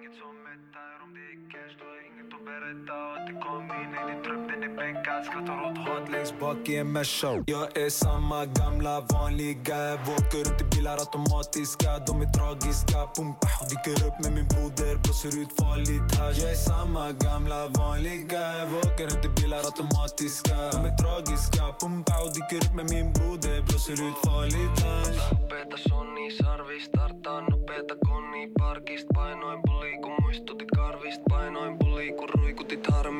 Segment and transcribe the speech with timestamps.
[0.00, 0.92] Inget som mättar.
[1.04, 2.94] Om det är cash, du har inget att berätta.
[3.14, 5.20] Återkom in i din trupp, den är bänkad.
[5.26, 7.44] Skrattar åt hat längst bak i en show.
[7.46, 9.78] Jag är samma gamla vanliga.
[10.16, 11.90] Åker runt i bilar automatiska.
[12.08, 16.60] De är tragiska, pumpa Dyker upp med min broder, blåser ut farligt hasch Jag är
[16.70, 18.44] samma gamla vanliga.
[18.84, 20.56] Åker runt i bilar automatiska.
[20.74, 26.26] De är tragiska, pumpa Dyker upp med min broder, blåser ut farligt hasch Nopeeta sonni
[26.38, 29.08] sarvis, tarttaa nopeeta konni parkist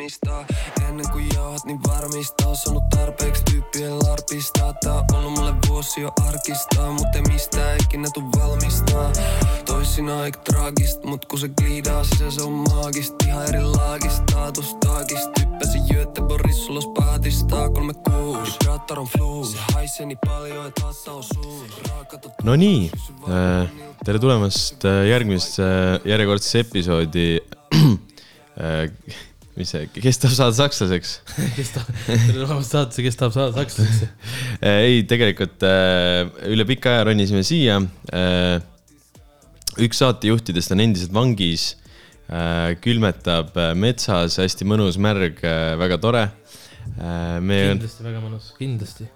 [0.08, 0.54] harmista
[0.88, 4.74] Ennen kuin jauhat niin varmista Ois ollut tarpeeksi tyyppien larpista.
[4.84, 9.10] Tää on ollut mulle vuosi jo arkista Mut ei mistään ikinä tuu valmista
[9.64, 15.30] Toisinaan aika traagist Mut kun se gliidaa sisään se on maagist Ihan eri laagista, staatustaakista
[15.40, 21.12] Typpäsin Göteborgissa ulos paatista Kolme kuus, Vibrator on flow Se haisee niin paljon, et hasta
[21.12, 21.62] on suus
[22.42, 22.90] no nii,
[24.04, 25.62] tere tulemast järgmisse
[26.04, 27.40] järjekordsesse episoodi.
[29.58, 31.14] mis see, kes tahab saada sakslaseks?
[31.56, 34.30] kes tahab, tere tulemast saatesse, kes tahab saada sakslaseks.
[34.86, 37.80] ei, tegelikult äh, üle pika aja ronisime siia.
[39.78, 41.68] üks saatejuhtidest on endiselt vangis,
[42.84, 45.42] külmetab äh, metsas, hästi mõnus, märg,
[45.82, 46.26] väga tore.
[46.94, 49.08] me on kindlasti väga mõnus, kindlasti.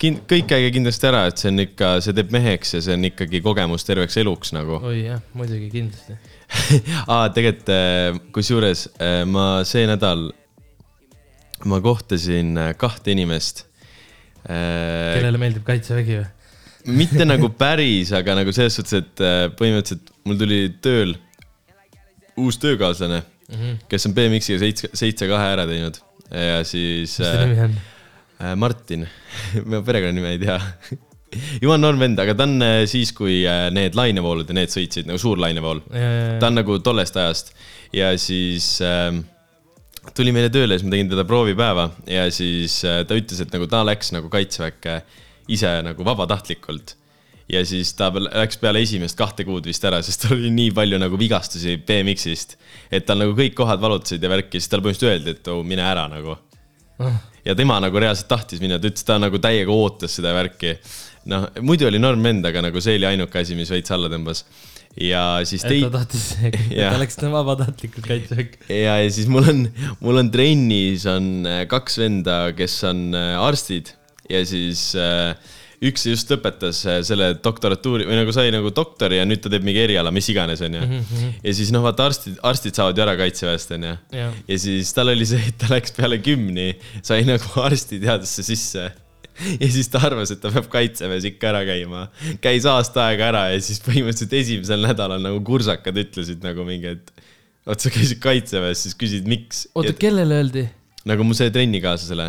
[0.00, 3.10] kind-, kõik käige kindlasti ära, et see on ikka, see teeb meheks ja see on
[3.12, 4.80] ikkagi kogemus terveks eluks nagu.
[4.80, 6.16] oi jah, muidugi kindlasti.
[7.12, 10.28] aa, tegelikult äh, kusjuures äh, ma see nädal,
[11.68, 13.66] ma kohtasin äh, kahte inimest.
[14.42, 16.30] kellele meeldib kaitsevägi või?
[16.98, 19.22] mitte nagu päris, aga nagu selles suhtes, et
[19.58, 21.14] põhimõtteliselt mul tuli tööl
[22.42, 23.22] uus töökaaslane,
[23.52, 23.82] Mhm.
[23.90, 25.98] kes on BMX-iga seitse, seitse kahe ära teinud
[26.32, 27.74] ja siis mis ta nimi on?
[28.56, 29.02] Martin,
[29.68, 30.56] ma perekonnanime ei tea.
[31.62, 35.10] Jumal noor vend, aga ta on äh, siis, kui äh, need lainevoolud ja need sõitsid
[35.10, 35.84] nagu suur lainevool.
[36.40, 37.54] Ta on nagu tollest ajast.
[37.92, 39.12] Ja siis äh,
[40.16, 43.68] tuli meile tööle, siis ma tegin teda proovipäeva ja siis äh, ta ütles, et nagu
[43.70, 44.98] ta läks nagu kaitseväkke
[45.52, 46.96] ise nagu vabatahtlikult.
[47.52, 50.98] ja siis ta läks peale esimest kahte kuud vist ära, sest tal oli nii palju
[51.02, 52.56] nagu vigastusi BMX-ist,
[52.90, 55.84] et tal nagu kõik kohad valutasid ja värki, siis talle põhimõtteliselt öeldi, et oh, mine
[55.84, 56.38] ära nagu.
[57.44, 60.76] Ja tema nagu reaalselt tahtis minna, ta ütles, ta nagu täiega ootas seda värki.
[61.30, 64.44] noh, muidu oli norm vend, aga nagu see oli ainuke asi, mis veits alla tõmbas.
[65.00, 66.26] ja siis tei- ta, tahtis,
[66.76, 68.66] ta läks vabatahtlikult kaitseväkke.
[68.68, 69.64] ja, ja siis mul on,
[70.02, 73.94] mul on trennis on äh, kaks venda, kes on äh, arstid
[74.30, 75.32] ja siis äh,
[75.82, 79.64] üks just lõpetas äh, selle doktoratuuri või nagu sai nagu doktori ja nüüd ta teeb
[79.66, 80.82] mingi eriala, mis iganes, onju.
[81.42, 83.94] ja siis noh, vaata arstid, arstid saavad ju ära kaitseväest, onju.
[84.14, 88.90] Ja siis tal oli see, et ta läks peale kümni, sai nagu arstiteadusesse sisse
[89.62, 92.06] ja siis ta arvas, et ta peab kaitseväes ikka ära käima.
[92.44, 97.10] käis aasta aega ära ja siis põhimõtteliselt esimesel nädalal nagu kursakad ütlesid nagu mingi, et
[97.66, 99.66] vot sa käisid kaitseväes, siis küsisid, miks.
[99.74, 100.68] oota, kellele öeldi?
[101.08, 102.28] nagu mu see trennikaaslasele.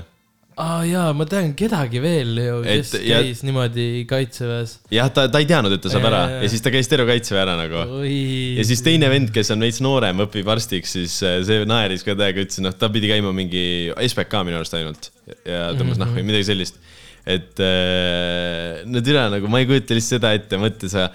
[0.57, 4.75] aa jaa, ma tean kedagi veel ju, kes Et ja- käis niimoodi kaitseväes.
[4.93, 6.43] jah, ta, ta ei teadnud, et ta saab ära Jaa, jaa, jaa.
[6.45, 7.81] ja siis ta käis terve kaitseväe ära nagu.
[8.01, 8.13] oi.
[8.59, 12.13] ja siis teine vend, kes on veits noorem, õpib arstiks, siis äh, see naeris ka
[12.17, 13.63] täiega, ütles, noh, ta pidi käima mingi
[13.97, 15.09] SBK minu arust ainult
[15.41, 16.77] ja tõmbas nahku või midagi sellist.
[17.23, 21.07] Et äh, no tere, nagu ma ei kujuta lihtsalt seda ette, mõtle sa,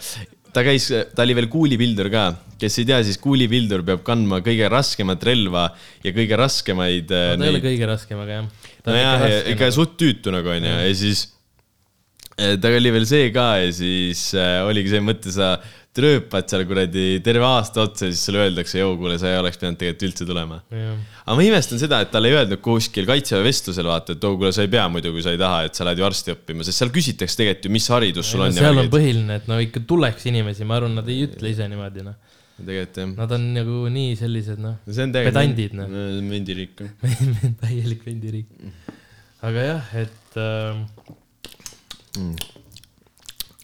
[0.54, 2.26] ta käis, ta oli veel kuulipildur ka,
[2.60, 5.68] kes ei tea, siis kuulipildur peab kandma kõige raskemat relva
[6.04, 8.70] ja kõige raskemaid äh, ta ei ole kõige raskem, aga jah.
[8.88, 11.26] nojah, ikka suht tüütu nagu onju ja siis
[12.38, 15.58] eh, ta oli veel see ka ja siis äh, oligi see mõte, sa
[15.98, 19.60] trööpad seal kuradi terve aasta otsa ja siis sulle öeldakse, joo, kuule, sa ei oleks
[19.60, 20.60] pidanud tegelikult üldse tulema.
[20.70, 24.52] aga ma imestan seda, et talle ei öeldud kuskil kaitseväe vestlusel vaata, et oo, kuule,
[24.56, 26.82] sa ei pea muidu, kui sa ei taha, et sa lähed ju arsti õppima, sest
[26.82, 28.56] seal küsitakse tegelikult ju, mis haridus sul on.
[28.56, 32.06] seal on põhiline, et no ikka tuleks inimesi, ma arvan, nad ei ütle ise niimoodi,
[32.06, 32.18] noh.
[32.58, 33.14] tegelikult jah.
[33.18, 35.32] Nad on nagu nii sellised, noh, tegelikult.
[35.32, 35.98] pedandid, noh..
[36.32, 36.84] mündiriik.
[37.64, 38.70] täielik vendiriik.
[39.46, 41.16] aga jah, et äh,
[42.18, 42.34] Mm.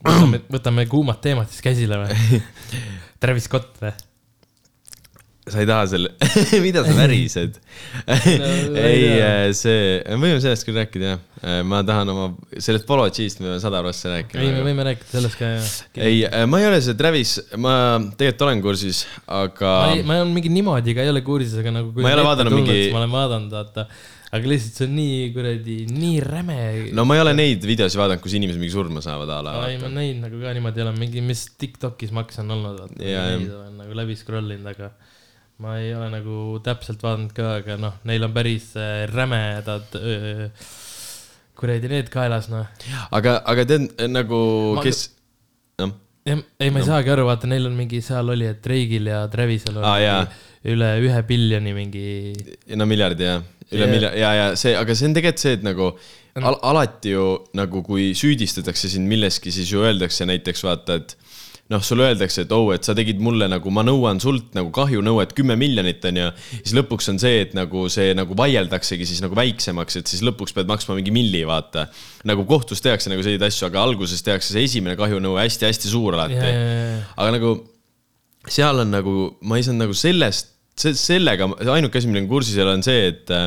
[0.04, 2.42] Võtame, võtame kuumad teemad siis käsile või?
[3.22, 3.94] Travis Scott või?
[5.44, 6.08] sa ei taha selle,
[6.64, 7.58] mida sa värised?
[8.08, 11.20] ei tea., see, me võime sellest küll rääkida jah.
[11.68, 14.40] ma tahan oma, sellest Polo G-st me võime sada prossa rääkida.
[14.40, 15.68] ei, me võime rääkida sellest ka jah.
[16.00, 17.76] ei, ma ei ole see Travis, ma
[18.16, 21.76] tegelikult olen kursis, aga ma ei, ma olen mingi niimoodi ka ei ole kursis, aga
[21.76, 21.92] nagu.
[22.00, 23.88] Ma ei ole vaadanud mingi- ma olen vaadanud, vaata.
[24.34, 26.58] Aga lihtsalt see on nii kuradi, nii räme.
[26.96, 29.56] no ma ei ole neid videosid vaadanud, kus inimesed mingi surma saavad a la.
[29.70, 33.02] ei, ma neid nagu ka niimoodi ei ole, mingi, mis Tiktokis maks on olnud, vaata.
[33.06, 33.28] Jah.
[33.36, 34.90] Neid olen nagu läbi scroll inud, aga
[35.62, 40.48] ma ei ole nagu täpselt vaadanud ka, aga noh, neil on päris äh, rämedad öö,
[41.58, 42.66] kuradi need kaelas, noh.
[43.14, 44.40] aga, aga tead nagu,
[44.80, 45.04] Ma- kes,
[45.78, 45.92] noh,
[46.26, 49.78] ei, ma ei saagi aru, vaata, neil on mingi, seal oli, et Drake'il ja Travisel
[49.78, 50.18] oli Aa, jaa.
[50.74, 52.04] üle ühe biljoni mingi.
[52.74, 53.92] no miljardi jah, üle Jaa.
[53.92, 55.90] miljardi ja, ja see, aga see on tegelikult see, et nagu
[56.42, 61.14] al alati ju nagu, kui süüdistatakse sind milleski, siis ju öeldakse näiteks vaata, et
[61.72, 65.32] noh, sulle öeldakse, et oh, et sa tegid mulle nagu, ma nõuan sult nagu kahjunõuet
[65.36, 66.26] kümme miljonit, onju.
[66.58, 70.56] siis lõpuks on see, et nagu see nagu vaieldaksegi siis nagu väiksemaks, et siis lõpuks
[70.56, 71.86] pead maksma mingi milli, vaata.
[72.28, 76.40] nagu kohtus tehakse nagu selliseid asju, aga alguses tehakse see esimene kahjunõue hästi-hästi suur alati
[76.40, 77.54] ja, ja, ja, aga nagu
[78.50, 79.14] seal on nagu,
[79.48, 83.30] ma ei saanud nagu sellest, sellega, ainuke asi, millega kursis ei ole, on see, et
[83.34, 83.46] äh,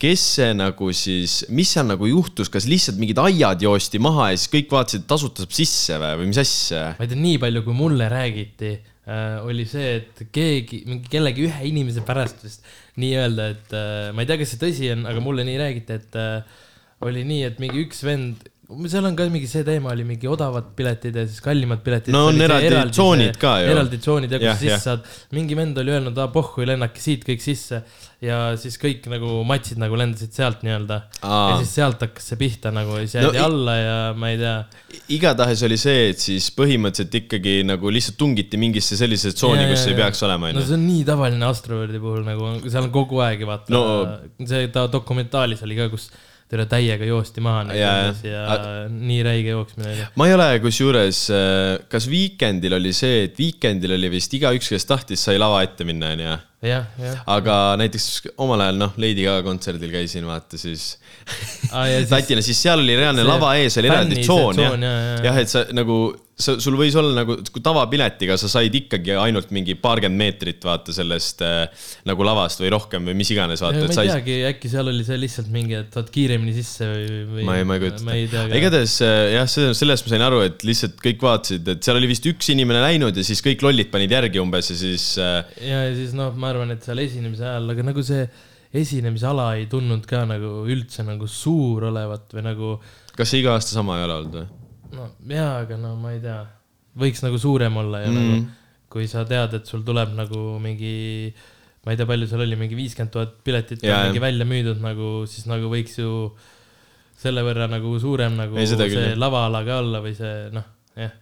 [0.00, 4.38] kes see nagu siis, mis seal nagu juhtus, kas lihtsalt mingid aiad joosti maha ja
[4.40, 6.86] siis kõik vaatasid, et tasuta saab sisse või, või mis asja?
[6.98, 11.48] ma ei tea, nii palju, kui mulle räägiti äh,, oli see, et keegi, mingi kellegi
[11.48, 12.64] ühe inimese pärast vist
[13.00, 16.20] nii-öelda, et äh, ma ei tea, kas see tõsi on, aga mulle nii räägiti, et
[17.06, 18.44] oli nii, et mingi üks vend,
[18.90, 22.14] seal on ka mingi see teema oli mingi odavad piletid ja siis kallimad piletid.
[22.14, 23.72] No on eraldi tsoonid ka ju.
[23.72, 24.84] eraldi tsoonid ja kus Jah, sisse jah.
[24.84, 27.82] saad, mingi vend oli öelnud, aa pohhu, lennake siit kõik sisse
[28.22, 31.00] ja siis kõik nagu matsid nagu lendasid sealt nii-öelda.
[31.24, 34.56] Ja siis sealt hakkas see pihta nagu, siis jäädi No alla ja ma ei tea
[35.16, 39.92] igatahes oli see, et siis põhimõtteliselt ikkagi nagu lihtsalt tungiti mingisse sellisesse tsooni, kus jaa,
[39.92, 43.44] ei peaks olema, no see on nii tavaline Astroverdi puhul nagu, seal on kogu aeg
[43.44, 43.84] ju vaata no,,
[44.46, 46.10] see ta dokumentaalis oli ka, kus
[46.50, 48.44] terve täiega joosti maha nagu ja, ja
[48.90, 50.06] nii räige jooksmine oli.
[50.18, 51.24] ma ei ole kusjuures,
[51.92, 56.10] kas Weekendil oli see, et Weekendil oli vist igaüks, kes tahtis, sai lava ette minna,
[56.16, 56.30] onju
[56.66, 57.20] jah, jah.
[57.36, 58.08] aga näiteks
[58.42, 60.90] omal ajal noh, Lady Gaga kontserdil käisin, vaata siis
[61.70, 64.98] ja siis- tatina, siis seal oli reaalne lava ees oli eraldi tsoon jah tsoon, jaa,
[65.06, 65.22] jaa.
[65.30, 66.00] jah, et sa nagu,
[66.42, 71.44] sa, sul võis olla nagu tavapiletiga sa said ikkagi ainult mingi paarkümmend meetrit vaata sellest
[71.46, 74.72] äh, nagu lavast või rohkem või mis iganes vaata, ma ei sa ei teagi, äkki
[74.72, 77.46] seal oli see lihtsalt mingi, et saad kiiremini sisse või, või.
[77.48, 78.60] ma ei, ma ei kujuta ette.
[78.60, 82.28] igatahes äh, jah, sellest ma sain aru, et lihtsalt kõik vaatasid, et seal oli vist
[82.30, 85.98] üks inimene läinud ja siis kõik lollid panid järgi umbes ja siis äh, ja, ja
[85.98, 88.24] siis noh, ma arvan, et seal esinemise ajal, aga nagu see
[88.80, 92.74] esinemisala ei tundunud ka nagu üldse nagu suur olevat või nagu
[93.16, 94.59] kas see iga aasta sama ei ole olnud või?
[94.96, 96.40] No jaa, aga no ma ei tea,
[97.00, 98.16] võiks nagu suurem olla ja mm.
[98.16, 98.40] Mhm.
[98.40, 98.58] nagu
[98.90, 101.30] kui sa tead, et sul tuleb nagu mingi,
[101.86, 105.12] ma ei tea, palju seal oli, mingi viiskümmend tuhat piletit on mingi välja müüdud nagu,
[105.30, 106.10] siis nagu võiks ju
[107.20, 109.18] selle võrra nagu suurem nagu Ei, küll, see jah.
[109.20, 110.66] lavaala ka olla või see noh,
[110.98, 111.14] jah.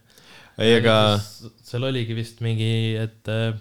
[0.57, 3.51] ei, aga seal oligi vist mingi, et äh,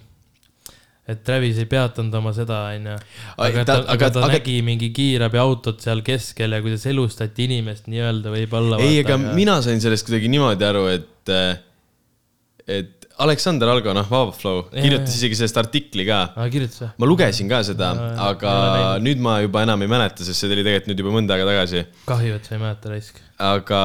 [1.09, 2.99] et Travis ei peatanud oma seda, onju.
[3.41, 7.89] Aga ta- aga aga- ta aga- nägi mingi kiirabiautot seal keskel ja kuidas elustati inimest
[7.89, 8.81] nii-öelda võib-olla.
[8.85, 11.35] ei, ega mina sain sellest kuidagi niimoodi aru, et,
[12.69, 16.21] et Aleksander Algo, noh, Vaba Flow Jaa, kirjutas isegi sellest artikli ka.
[16.53, 16.91] kirjutas või?
[17.03, 17.89] ma lugesin ka seda,
[18.29, 19.07] aga näinud.
[19.09, 21.83] nüüd ma juba enam ei mäleta, sest see tuli tegelikult nüüd juba mõnda aega tagasi.
[22.07, 23.19] kahju, et sa ei mäleta raisk.
[23.43, 23.81] aga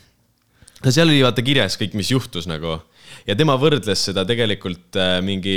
[0.84, 2.76] no seal oli vaata kirjas kõik, mis juhtus nagu
[3.28, 5.56] ja tema võrdles seda tegelikult äh, mingi,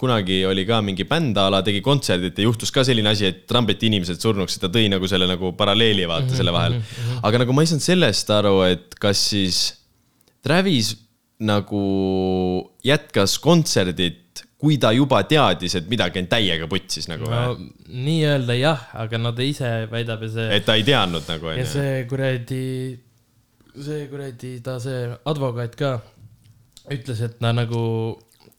[0.00, 3.44] kunagi oli ka mingi bänd a la tegi kontserdit ja juhtus ka selline asi, et
[3.50, 6.80] trambeti inimesed surnuks, et ta tõi nagu selle nagu paralleeli vaata selle vahel.
[7.22, 9.62] aga nagu ma ei saanud sellest aru, et kas siis
[10.42, 10.96] Travis
[11.42, 11.82] nagu
[12.86, 17.56] jätkas kontserdit, kui ta juba teadis, et midagi on täiega putsis nagu no
[17.90, 21.66] nii-öelda jah, aga no ta ise väidab ja see, et ta ei teadnud nagu ja
[21.66, 22.66] see kuradi,
[23.74, 25.96] see kuradi, ta see advokaat ka
[26.90, 27.80] ütles, et ta nagu,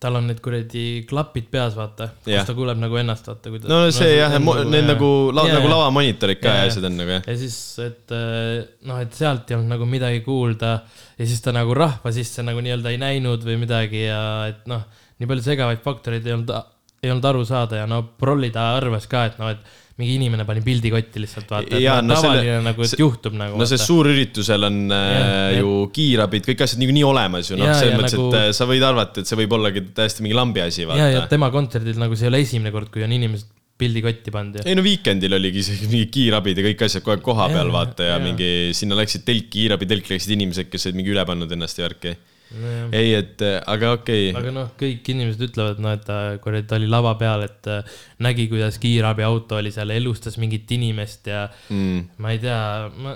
[0.04, 3.52] tal on need kuradi klapid peas, vaata, kus ta kuuleb nagu ennast, vaata.
[3.70, 7.28] no see jah, need nagu, nagu lavamonitorid ka ja asjad on nagu jah.
[7.28, 10.74] ja siis, et äh, noh, et sealt ei olnud nagu midagi kuulda
[11.18, 14.86] ja siis ta nagu rahva sisse nagu nii-öelda ei näinud või midagi ja et noh,
[15.20, 16.56] nii palju segavaid faktoreid ei olnud,
[17.04, 20.46] ei olnud aru saada ja no Prolli ta arvas ka, et noh, et mingi inimene
[20.48, 23.36] pani pildi kotti lihtsalt vaata, et Jaa, noh, no selle- tavaline nagu, et see- juhtub
[23.38, 23.58] nagu.
[23.62, 27.94] no see suurüritusel on Jah, äh, ju kiirabid, kõik asjad niikuinii olemas ju, noh, selles
[27.94, 30.64] ja mõttes, nagu- et äh, sa võid arvata, et see võib ollagi täiesti mingi lambi
[30.66, 34.02] asi, ja, ja tema kontserdil nagu see ei ole esimene kord, kui on inimesed pildi
[34.06, 34.66] kotti pannud ja.
[34.70, 38.04] ei no Weekendil oligi isegi mingi kiirabid ja kõik asjad aeg koha peal, Jaa, vaata
[38.10, 38.24] ja jaa.
[38.26, 41.86] mingi sinna läksid telk, kiirabi telk läksid inimesed, kes olid mingi üle pannud ennast ja
[41.90, 42.16] värki.
[42.54, 46.68] Aga ei, et äh, aga okei okay., noh, kõik inimesed ütlevad, no et ta kuradi,
[46.70, 51.46] ta oli lava peal, et äh, nägi, kuidas kiirabiauto oli seal, elustas mingit inimest ja
[51.70, 52.20] mm..
[52.24, 52.60] ma ei tea,
[52.94, 53.16] ma,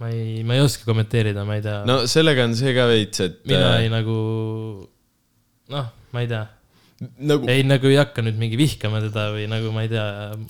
[0.00, 2.02] ma ei, ma ei oska kommenteerida, ma ei tea no,.
[2.02, 4.18] no sellega on see ka veits, et mina äh, ei nagu,
[5.74, 6.44] noh, ma ei tea,
[7.28, 10.06] nagu ei nagu ei hakka nüüd mingi vihkama teda või nagu ma ei tea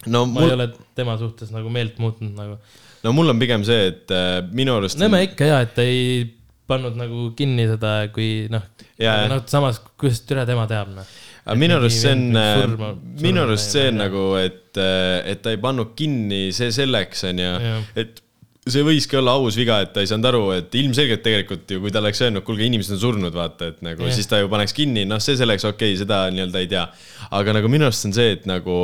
[0.09, 2.57] No ma mul- ei ole tema suhtes nagu meelt muutnud nagu.
[3.04, 6.38] no mul on pigem see, et äh, minu arust näeme ikka ja, et ei
[6.68, 8.64] pannud nagu kinni seda, kui noh,
[9.00, 11.10] noh, samas, kuidas türa tema teab, noh.
[11.58, 12.94] minu arust see on, surma-
[13.25, 17.92] minu arust see on nagu, et, et ta ei pannud kinni see selleks, onju Jah.,
[17.98, 18.25] et
[18.68, 21.92] see võiski olla aus viga, et ta ei saanud aru, et ilmselgelt tegelikult ju, kui
[21.94, 24.14] ta oleks öelnud, kuulge, inimesed on surnud, vaata, et nagu yeah.
[24.14, 26.84] siis ta ju paneks kinni, noh, see selleks okei okay,, seda nii-öelda ei tea.
[27.38, 28.78] aga nagu minu arust on see, et nagu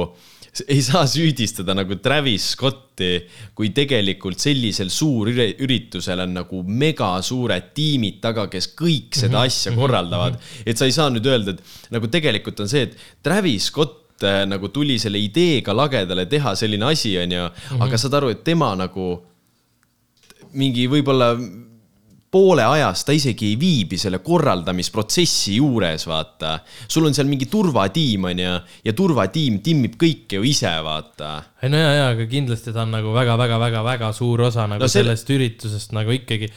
[0.68, 3.24] ei saa süüdistada nagu Travis Scotti,
[3.56, 9.46] kui tegelikult sellisel suurüritusel on nagu mega suured tiimid taga, kes kõik seda mm -hmm.
[9.46, 10.38] asja korraldavad.
[10.66, 14.46] et sa ei saa nüüd öelda, et nagu tegelikult on see, et Travis Scott äh,
[14.46, 17.82] nagu tuli selle ideega lagedale teha selline asi, onju, mhm.
[17.82, 19.22] aga saad aru, et tema nagu
[20.52, 21.34] mingi võib-olla
[22.34, 26.56] poole ajast ta isegi ei viibi selle korraldamisprotsessi juures, vaata.
[26.88, 31.34] sul on seal mingi turvatiim, onju, ja turvatiim timmib kõike ju ise, vaata.
[31.62, 35.28] ei no ja, ja, aga kindlasti ta on nagu väga-väga-väga-väga suur osa nagu no, sellest
[35.28, 35.38] selle...
[35.40, 36.50] üritusest nagu ikkagi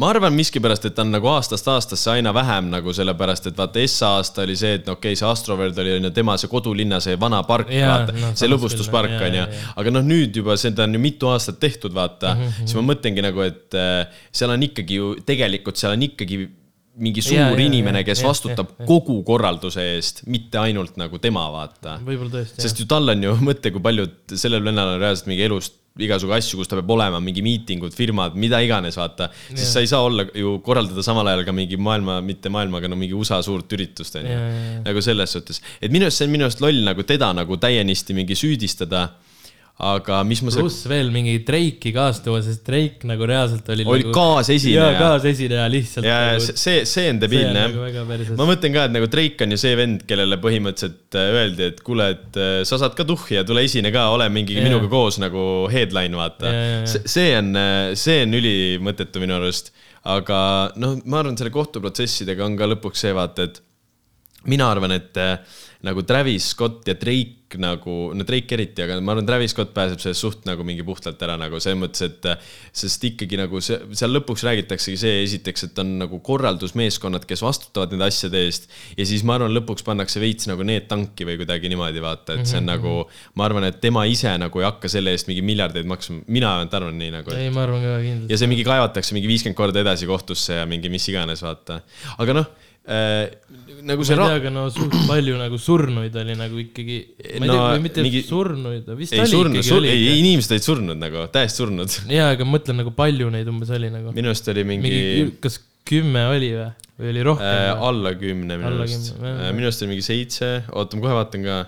[0.00, 3.82] ma arvan miskipärast, et ta on nagu aastast aastasse aina vähem nagu sellepärast, et vaata
[3.84, 7.00] S-aasta oli see, et no okei okay,, see Astroworld oli on ju tema see kodulinna,
[7.04, 9.44] see vana park, vaata no,, see lõbustuspark on ju.
[9.82, 12.64] aga noh, nüüd juba seda on ju mitu aastat tehtud, vaata mm, -hmm.
[12.64, 16.40] siis ma mõtlengi nagu, et äh, seal on ikkagi ju tegelikult seal on ikkagi
[17.02, 18.86] mingi suur ja, ja, inimene, kes ja, vastutab ja, ja.
[18.88, 21.98] kogu korralduse eest, mitte ainult nagu tema, vaata.
[22.56, 26.32] sest ju tal on ju, mõtle, kui paljud sellel vennal on reaalselt mingi elust igasugu
[26.32, 29.28] asju, kus ta peab olema, mingi miitingud, firmad, mida iganes, vaata.
[29.50, 29.72] siis ja.
[29.74, 32.96] sa ei saa olla ju, korraldada samal ajal ka mingi maailma, mitte maailma, aga no
[33.00, 34.38] mingi USA suurt üritust, on ju.
[34.86, 38.16] nagu selles suhtes, et minu arust see on minu arust loll nagu teda nagu täienisti
[38.16, 39.10] mingi süüdistada
[39.80, 40.52] aga mis ma.
[40.52, 43.86] pluss veel mingi Drake'i kaasa tuua, sest Drake nagu reaalselt oli.
[43.88, 44.12] oli nagu...
[44.14, 44.90] kaasesineja.
[45.00, 46.06] kaasesineja lihtsalt.
[46.06, 48.36] ja nagu..., see, see on debiilne jah nagu.
[48.38, 51.80] ma mõtlen ka, et nagu Drake on ju see vend, kellele põhimõtteliselt äh, öeldi, et
[51.86, 54.68] kuule, et äh, sa saad ka tuhhi ja tule esine ka, ole mingi yeah.
[54.68, 56.86] minuga koos nagu headline, vaata yeah,.
[56.86, 59.72] see on, äh, see on ülimõttetu minu arust.
[60.04, 60.38] aga
[60.82, 63.62] noh, ma arvan, selle kohtuprotsessidega on ka lõpuks see vaata, et
[64.52, 65.18] mina arvan, et
[65.82, 70.00] nagu Travis Scott ja Drake nagu, no Drake eriti, aga ma arvan, Travis Scott pääseb
[70.00, 72.28] sellest suht nagu mingi puhtalt ära nagu selles mõttes, et
[72.78, 77.92] sest ikkagi nagu see, seal lõpuks räägitaksegi see esiteks, et on nagu korraldusmeeskonnad, kes vastutavad
[77.92, 81.72] nende asjade eest ja siis ma arvan, lõpuks pannakse veits nagu need tanki või kuidagi
[81.72, 82.88] niimoodi vaata, et see on mm -hmm.
[82.88, 86.54] nagu, ma arvan, et tema ise nagu ei hakka selle eest mingi miljardeid maksma, mina
[86.54, 87.36] vähemalt arvan nii nagu.
[87.36, 88.32] ei, ma arvan ka kindlasti.
[88.32, 91.82] ja see mingi kaevatakse mingi viiskümmend korda edasi kohtusse ja mingi mis iganes, vaata.
[92.18, 92.46] aga noh
[92.86, 93.30] äh,
[93.86, 94.16] nagu see.
[94.16, 96.98] ma ei tea, aga no suht palju nagu surnuid oli nagu ikkagi.
[97.40, 98.22] ma ei no, tea, või mitte mingi...
[98.26, 99.80] surnuid, vist ei, oli surnud, ikkagi sur...
[99.80, 99.90] oli.
[99.92, 101.98] ei, inimesed olid surnud nagu, täiesti surnud.
[102.12, 104.14] ja, aga mõtlen nagu palju neid umbes oli nagu.
[104.16, 105.36] minu arust oli mingi, mingi.
[105.44, 106.66] kas kümme oli või,
[107.02, 107.84] või oli rohkem äh,?
[107.90, 109.14] alla kümne minu arust.
[109.18, 111.60] Äh, minu arust oli mingi seitse, oota, ma kohe vaatan ka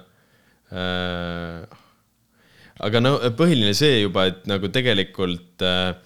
[0.74, 1.78] äh,.
[2.88, 5.96] aga no põhiline see juba, et nagu tegelikult äh,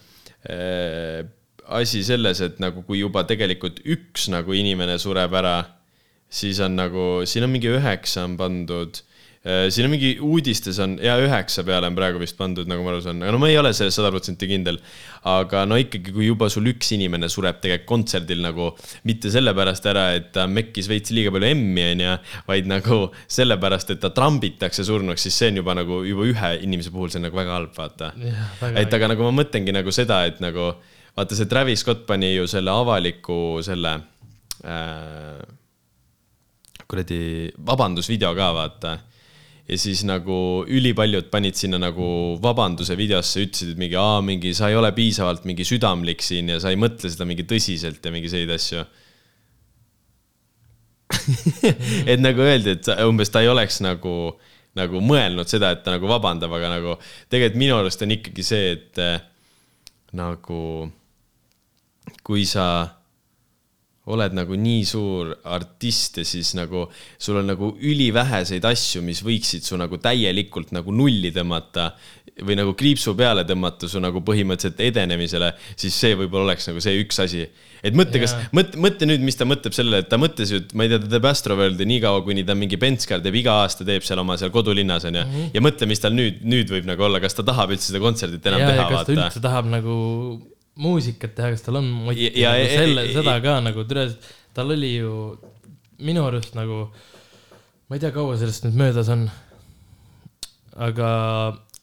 [0.49, 1.27] äh,
[1.69, 5.59] asi selles, et nagu kui juba tegelikult üks nagu inimene sureb ära
[6.28, 9.00] siis on nagu, siin on mingi üheksa on pandud.
[9.49, 12.90] Äh, siin on mingi uudistes on ja üheksa peale on praegu vist pandud, nagu ma
[12.92, 14.80] aru saan, aga no ma ei ole selles sada protsenti kindel.
[15.30, 18.68] aga no ikkagi, kui juba sul üks inimene sureb tegelikult kontserdil nagu
[19.08, 22.14] mitte sellepärast ära, et ta mekkis veits liiga palju emmi, onju,
[22.50, 23.00] vaid nagu
[23.38, 27.23] sellepärast, et ta trambitakse surnuks, siis see on juba nagu juba ühe inimese puhul see
[27.23, 28.12] on nagu väga halb, vaata.
[28.75, 30.73] et aga nagu ma mõtlengi nagu seda, et nagu
[31.14, 33.94] vaata, see Travis Scott pani ju selle avaliku selle
[34.66, 35.58] äh,
[36.88, 37.21] kuradi
[37.66, 38.99] vabandusvideo ka, vaata.
[39.68, 44.71] ja siis nagu ülipaljud panid sinna nagu vabanduse videosse, ütlesid, et mingi, aa, mingi sa
[44.73, 48.33] ei ole piisavalt mingi südamlik siin ja sa ei mõtle seda mingi tõsiselt ja mingi
[48.33, 48.87] selliseid asju
[52.12, 54.14] et nagu öeldi, et umbes ta ei oleks nagu,
[54.78, 56.97] nagu mõelnud seda, et ta nagu vabandab, aga nagu
[57.33, 59.21] tegelikult minu arust on ikkagi see, et äh,
[60.16, 60.62] nagu
[62.25, 62.98] kui sa
[64.09, 66.87] oled nagu nii suur artist ja siis nagu
[67.21, 71.91] sul on nagu üliväheseid asju, mis võiksid su nagu täielikult nagu nulli tõmmata
[72.45, 77.00] või nagu kriipsu peale tõmmata su nagu põhimõtteliselt edenemisele, siis see võib-olla oleks nagu see
[77.03, 77.47] üks asi.
[77.83, 80.75] et mõtle, kas, mõtle, mõtle nüüd, mis ta mõtleb sellele, et ta mõtles ju, et
[80.79, 84.07] ma ei tea, ta teeb Astroworldi niikaua, kuni ta mingi Benskar teeb iga aasta, teeb
[84.07, 85.35] seal oma seal kodulinnas onju mm.
[85.35, 85.50] -hmm.
[85.55, 88.47] ja mõtle, mis tal nüüd, nüüd võib nagu olla, kas ta tahab üldse seda kontserdit
[88.47, 88.95] enam ja, teha, vaata.
[88.99, 89.99] kas ta üldse tahab nagu
[90.78, 93.85] muusikat teha, kas tal on motivatsiooni ja, ja, selle, seda ka nagu,
[94.54, 95.12] tal oli ju
[96.06, 96.87] minu arust nagu,
[97.88, 99.26] ma ei tea, kaua sellest nüüd möödas on.
[100.78, 101.08] aga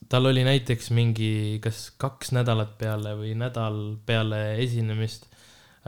[0.09, 5.25] tal oli näiteks mingi, kas kaks nädalat peale või nädal peale esinemist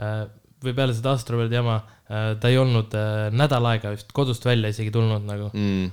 [0.02, 0.26] äh,
[0.64, 1.78] või peale seda Astroworld jama,
[2.10, 5.88] äh, ta ei olnud äh, nädal aega vist kodust välja isegi tulnud nagu mm..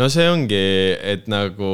[0.00, 0.64] no see ongi,
[1.02, 1.72] et nagu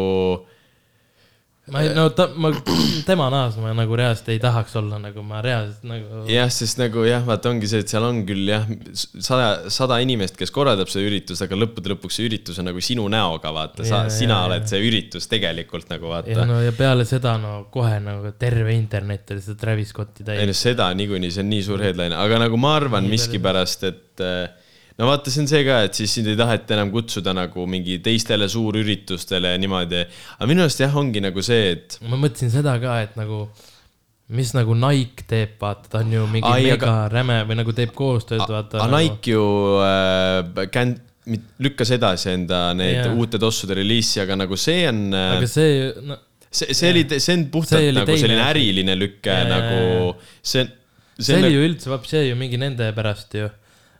[1.73, 2.51] ma ei, no ta, ma,
[3.09, 6.25] tema nahas ma nagu reaalselt ei tahaks olla, nagu ma reaalselt nagu.
[6.29, 10.37] jah, sest nagu jah, vaata ongi see, et seal on küll jah, sada, sada inimest,
[10.41, 14.03] kes korraldab seda üritust, aga lõppude lõpuks see üritus on nagu sinu näoga, vaata, sa
[14.13, 14.73] sina jaa, oled jaa.
[14.75, 16.49] see üritus tegelikult nagu ja vaata.
[16.51, 20.53] no ja peale seda no kohe nagu terve internet oli seda Travis Scotti ei täis
[20.53, 20.59] no.
[20.59, 24.64] seda niikuinii, see on nii suur headline, aga nagu ma arvan miskipärast, et äh,
[24.99, 27.97] no vaata, see on see ka, et siis sind ei taheta enam kutsuda nagu mingi
[28.05, 30.03] teistele suurüritustele ja niimoodi.
[30.39, 33.49] aga minu arust jah, ongi nagu see, et ma mõtlesin seda ka, et nagu,
[34.39, 37.59] mis nagu Nike teeb, vaata, ta on ju mingi Ai, Ai, aga- mega räme või
[37.63, 38.85] nagu teeb koostööd, vaata.
[38.85, 39.43] aga Nike ju
[39.83, 40.95] äh, kän-,
[41.65, 43.17] lükkas edasi enda need Jaa.
[43.19, 46.19] uute tossude reliisi, aga nagu see on äh, aga see, no
[46.55, 50.67] see, see oli, see on puhtalt See nagu teine selline äriline lüke jaa, nagu see,
[51.17, 53.49] see, see oli ju üldse, vapsi ju mingi nende pärast ju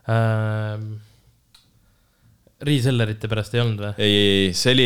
[0.07, 1.01] Um,
[2.63, 3.89] Resellerite pärast ei olnud või?
[3.99, 4.85] ei, ei, ei, see oli,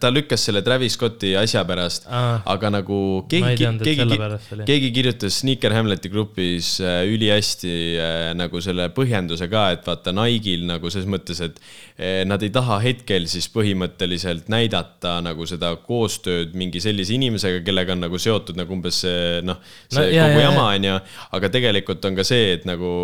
[0.00, 2.38] ta lükkas selle Travis Scotti asja pärast, Aa.
[2.54, 4.16] aga nagu keegi keegi
[4.64, 10.64] keegi kirjutas Sneaker Hamleti grupis äh, ülihästi äh, nagu selle põhjenduse ka, et vaata Nike'il
[10.70, 16.56] nagu selles mõttes, et äh, nad ei taha hetkel siis põhimõtteliselt näidata nagu seda koostööd
[16.56, 19.60] mingi sellise inimesega, kellega on nagu seotud nagu umbes see noh,
[19.92, 20.96] see No jaa, kogu jaa, jama on ju,
[21.36, 22.96] aga tegelikult on ka see, et nagu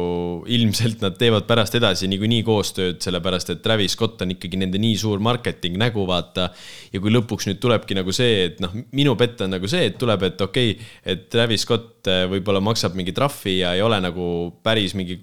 [0.49, 4.99] ilmselt nad teevad pärast edasi niikuinii koostööd, sellepärast et Travis Scott on ikkagi nende nii
[5.01, 6.51] suur marketing nägu, vaata.
[6.93, 9.99] ja kui lõpuks nüüd tulebki nagu see, et noh, minu pett on nagu see, et
[10.01, 14.01] tuleb, et okei okay,, et Travis Scott äh, võib-olla maksab mingi trahvi ja ei ole
[14.03, 14.31] nagu
[14.65, 15.21] päris mingi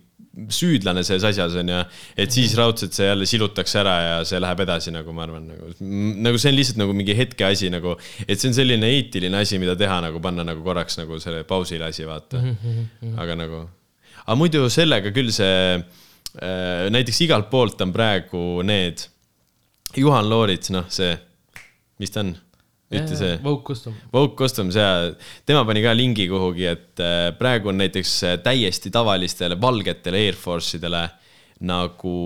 [0.53, 1.77] süüdlane selles asjas on ju,
[2.21, 5.71] et siis raudselt see jälle silutakse ära ja see läheb edasi nagu ma arvan, nagu,
[6.27, 7.95] nagu see on lihtsalt nagu mingi hetke asi nagu,
[8.27, 11.89] et see on selline eetiline asi, mida teha nagu panna nagu korraks nagu selle pausile
[11.89, 12.43] asi, vaata.
[13.23, 13.63] aga nagu,
[14.25, 15.81] aga muidu sellega küll see
[16.37, 19.05] näiteks igalt poolt on praegu need
[19.97, 21.13] Juhan Loorits, noh, see,
[22.01, 22.33] mis ta on,
[22.91, 23.95] ütle see Vogue Custom.
[24.13, 24.89] Vogue Customs ja
[25.47, 30.37] tema pani ka lingi kuhugi, et äh, praegu on näiteks äh, täiesti tavalistele valgetele Air
[30.39, 31.05] Force idele
[31.67, 32.17] nagu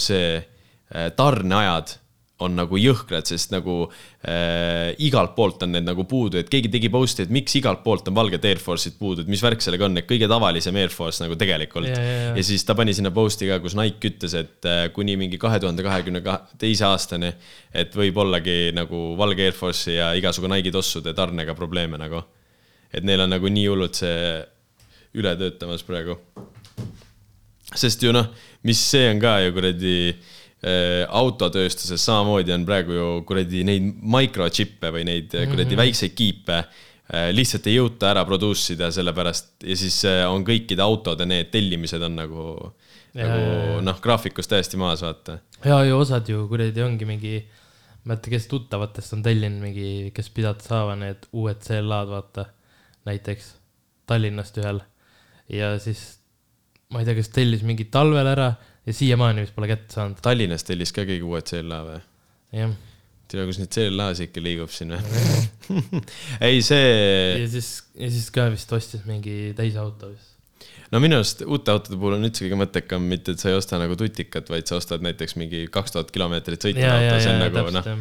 [0.00, 1.96] see äh, tarneajad
[2.44, 3.88] on nagu jõhkrad, sest nagu
[4.22, 8.10] äh, igalt poolt on need nagu puudu, et keegi tegi post'i, et miks igalt poolt
[8.10, 11.24] on valged Air Force'id puudu, et mis värk sellega on, et kõige tavalisem Air Force
[11.24, 11.90] nagu tegelikult.
[11.90, 15.58] Ja, siis ta pani sinna post'i ka, kus Nike ütles, et äh, kuni mingi kahe
[15.62, 16.22] tuhande kahekümne
[16.62, 17.32] teise aastani,
[17.74, 22.22] et võib ollagi nagu valge Air Force'i ja igasugu Nike'i tossude tarnega probleeme nagu.
[22.88, 24.38] et neil on nagu nii hullult see
[25.18, 26.14] üle töötamas praegu.
[27.74, 28.30] sest ju noh,
[28.62, 29.96] mis see on ka ju kuradi
[31.08, 35.52] autotööstuses samamoodi on praegu ju kuradi neid microchip'e või neid mm -hmm.
[35.52, 40.44] kuradi väikseid kiipe äh, lihtsalt ei jõuta ära produce ida, sellepärast ja siis äh, on
[40.44, 42.48] kõikide autode need tellimised on nagu,
[43.14, 45.38] nagu noh, graafikust täiesti maas, vaata.
[45.64, 47.34] ja, ja osad ju kuradi ongi mingi,
[48.04, 52.46] ma ei mäleta, kes tuttavatest on tellinud mingi, kes pidada saavad need uued CLA-d, vaata.
[53.06, 53.54] näiteks
[54.08, 54.80] Tallinnast ühel
[55.48, 56.18] ja siis
[56.92, 58.52] ma ei tea, kas tellis mingi talvel ära
[58.88, 61.98] ja siiamaani vist pole kätte saanud, Tallinnas tellis ka keegi uued CLA või?
[62.56, 62.72] jah.
[63.28, 65.44] tea, kus need CLA-s ikka liigub siin või?
[66.48, 66.88] ei, see,
[67.42, 70.36] ja siis, ja siis ka vist ostis mingi täisauto vist.
[70.92, 73.80] no minu arust uute autode puhul on üldse kõige mõttekam mitte, et sa ei osta
[73.82, 77.66] nagu tutikat, vaid sa ostad näiteks mingi kaks tuhat kilomeetrit sõitnud auto, see on, nagu
[77.76, 77.92] noh.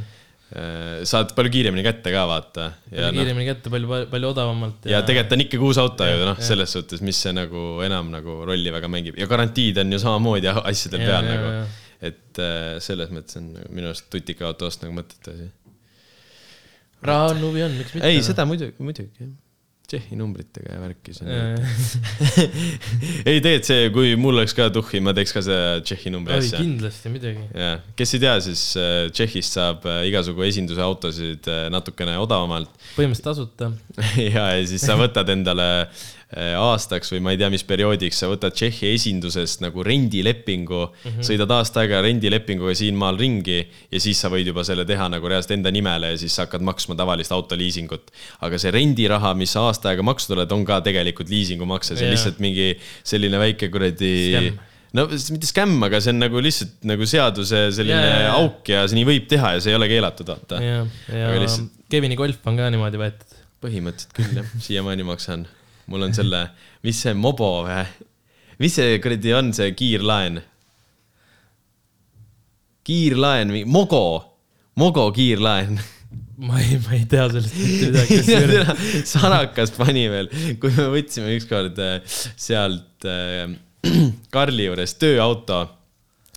[1.09, 2.67] Saad palju kiiremini kätte ka vaata.
[2.87, 4.85] ja palju noh, kiiremini kätte, palju, palju odavamalt.
[4.87, 6.45] ja tegelikult on ikkagi uus auto ju Ja, noh, ja.
[6.51, 10.47] selles suhtes, mis see nagu enam nagu rolli väga mängib ja garantiid on ju samamoodi
[10.53, 11.65] asjadel Ja, peal ja, nagu ja..
[12.11, 15.49] et äh, selles mõttes on minu arust tutika auto osta nagu mõttetu asi.
[17.11, 18.07] raha on, huvi on, miks mitte.
[18.07, 19.33] ei, seda muidugi, muidugi jah.
[19.87, 21.29] Tšehhi numbritega ja värki on.
[23.29, 26.59] ei tegelikult see, kui mul oleks ka tuhhi, ma teeks ka seda Tšehhi numbri asja.
[26.59, 27.45] kindlasti, muidugi.
[27.55, 32.73] ja, kes ei tea, siis äh, Tšehhist saab äh, igasugu esinduse autosid äh, natukene odavamalt
[32.97, 33.71] põhimõtteliselt tasuta.
[34.35, 35.69] ja, ja siis sa võtad endale
[36.35, 41.05] aastaks või ma ei tea, mis perioodiks, sa võtad Tšehhi esindusest nagu rendilepingu mm.
[41.05, 41.23] -hmm.
[41.23, 45.55] sõidad aasta aega rendilepinguga siinmaal ringi ja siis sa võid juba selle teha nagu reaalselt
[45.55, 48.11] enda nimele ja siis sa hakkad maksma tavalist autoliisingut.
[48.43, 52.11] aga see rendiraha, mis sa aasta aega maksnud oled, on ka tegelikult liisingumakse, see on
[52.11, 52.17] Jaa.
[52.17, 52.73] lihtsalt mingi
[53.07, 54.51] selline väike kuradi
[54.97, 58.35] no mitte skämm, aga see on nagu lihtsalt nagu seaduse selline jaa.
[58.41, 60.59] auk ja see nii võib teha ja see ei ole keelatud, vaata.
[60.63, 63.37] ja Aga lihtsalt- Kevini golf on ka niimoodi võetud.
[63.63, 65.47] põhimõtteliselt küll jah, siiamaani maksan.
[65.87, 66.43] Mul on selle,
[66.85, 67.83] mis see Mobo või?
[68.61, 70.41] mis see kuradi on, see kiirlaen?
[72.87, 74.03] kiirlaen, Mogo,
[74.79, 75.79] Mogo kiirlaen.
[76.47, 79.07] ma ei, ma ei tea sellest mitte midagi, kusjuures.
[79.09, 80.29] Sarakas pani veel,
[80.61, 81.97] kui me võtsime ükskord äh,
[82.39, 83.49] sealt äh,
[84.35, 85.63] Karli juures tööauto,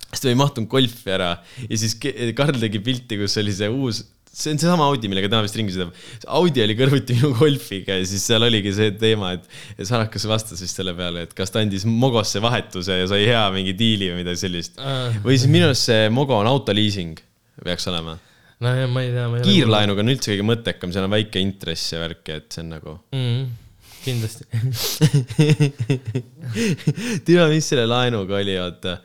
[0.08, 1.34] siis ta ei mahtunud golfi ära
[1.66, 5.42] ja siis Karl tegi pilti, kus oli see uus see on seesama Audi, millega tema
[5.44, 5.90] vist ringi sõidab.
[6.38, 9.46] Audi oli kõrvuti minu golfiga ja siis seal oligi see teema, et,
[9.86, 13.74] Sarakas vastas vist selle peale, et kas ta andis Mogosse vahetuse ja sai hea mingi
[13.78, 14.78] diili või midagi sellist.
[15.24, 17.18] või siis minu arust see Mogo on autoliising,
[17.64, 18.16] peaks olema.
[18.62, 19.42] no ja ma ei tea.
[19.46, 22.74] kiirlaenuga on üldse kõige mõttekam, seal on väike intress ja värk ja et see on
[22.76, 23.42] nagu mm.
[24.04, 24.46] kindlasti
[27.26, 29.00] tea, mis selle laenuga oli, oota.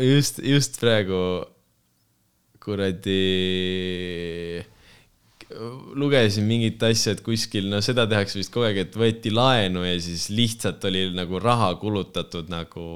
[0.00, 1.18] just, just praegu
[2.64, 3.20] kuradi
[5.94, 9.94] lugesin mingit asja, et kuskil, no seda tehakse vist kogu aeg, et võeti laenu ja
[10.02, 12.86] siis lihtsalt oli nagu raha kulutatud nagu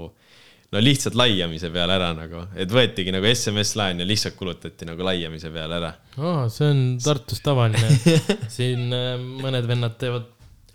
[0.69, 5.53] no lihtsalt laiamise peale ära nagu, et võetigi nagu SMS-laen ja lihtsalt kulutati nagu laiamise
[5.55, 6.45] peale ära oh,.
[6.53, 8.19] see on Tartus tavaline
[8.53, 10.29] siin äh, mõned vennad teevad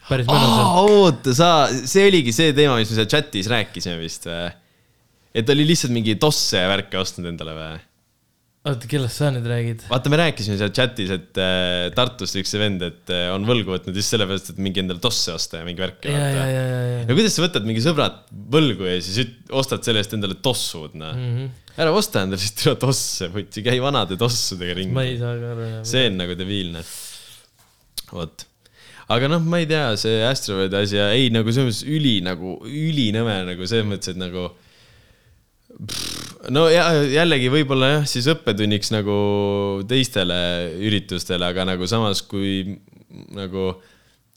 [0.08, 0.99] päris mõnusalt oh,.
[1.03, 4.51] oota, sa, see oligi see teema, mis me seal chatis rääkisime vist või?
[5.41, 7.73] et oli lihtsalt mingi tosse ja värke ostnud endale või?
[8.63, 9.82] Oota, kellest sa nüüd räägid?
[9.91, 13.97] vaata, me rääkisime seal chatis, et äh, Tartust üks vend, et äh, on võlgu võtnud
[13.99, 16.08] just sellepärast, et mingi endale tosse osta ja mingi värk.
[16.08, 17.02] ja, ja, ja, ja, ja.
[17.10, 21.12] no kuidas sa võtad mingi sõbrad võlgu ja siis ostad selle eest endale tossud, noh
[21.12, 21.76] mm -hmm..
[21.84, 24.95] ära osta endale siis türa tosse, võtsi, käi vanade tossudega ringi.
[24.95, 25.69] ma ei saa ka aru.
[25.91, 26.88] see on nagu debiilne.
[28.15, 28.47] vot
[29.12, 33.41] aga noh, ma ei tea, see Astroverdi asi, ei nagu selles mõttes üli nagu, ülinõme
[33.52, 34.54] nagu selles mõttes, et nagu
[36.51, 39.15] no ja jällegi võib-olla jah, siis õppetunniks nagu
[39.88, 40.38] teistele
[40.84, 42.77] üritustele, aga nagu samas, kui
[43.34, 43.73] nagu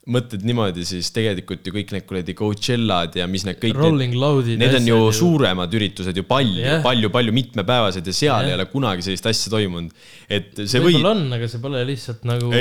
[0.07, 3.75] mõtled niimoodi, siis tegelikult ju kõik need kuradi Coachellad ja mis need kõik.
[3.75, 4.61] Rolling Loud'id.
[4.61, 8.53] Need on ju suuremad üritused ju palju yeah., palju, palju mitmepäevased ja seal yeah.
[8.53, 9.91] ei ole kunagi sellist asja toimunud.
[10.31, 10.93] et see võib.
[10.93, 12.53] võib-olla on, aga see pole lihtsalt nagu,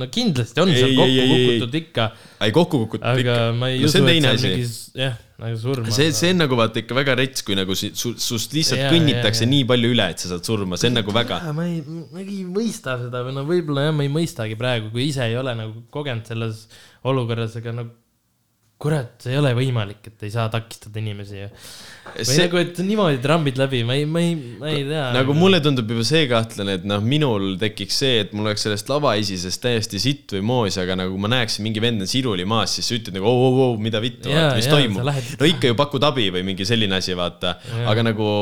[0.00, 2.10] no kindlasti on ei, seal kokku ei, kukutud ikka.
[2.40, 3.34] Ei, kokku kukutud ikka.
[3.36, 5.90] aga ma ei no, usu, et seal mingi, jah nagu surma.
[5.94, 9.44] see, see on nagu vaata ikka väga rets, kui nagu su, sust lihtsalt ja, kõnnitakse
[9.44, 9.52] ja, ja.
[9.54, 11.40] nii palju üle, et sa saad surma, see on nagu väga.
[11.56, 15.08] ma ei, ma ei mõista seda või no võib-olla jah, ma ei mõistagi praegu, kui
[15.08, 16.66] ise ei ole nagu kogenud selles
[17.08, 17.86] olukorras, aga no
[18.80, 21.48] kurat, see ei ole võimalik, et ei saa takistada inimesi ju
[22.10, 22.38] või see...
[22.40, 25.02] nagu, et niimoodi trambid läbi, ma ei, ma ei, ma ei tea.
[25.14, 28.88] nagu mulle tundub juba see kahtlane, et noh, minul tekiks see, et mul oleks sellest
[28.90, 32.88] lavaesisest täiesti sitt või moos, aga nagu ma näeksin, mingi vend on siruli maas, siis
[32.88, 35.04] sa ütled nagu oo, oo, oo, mida vittu, mis ja, toimub.
[35.04, 37.58] No ikka ju pakud abi või mingi selline asi, vaata.
[37.90, 38.32] aga nagu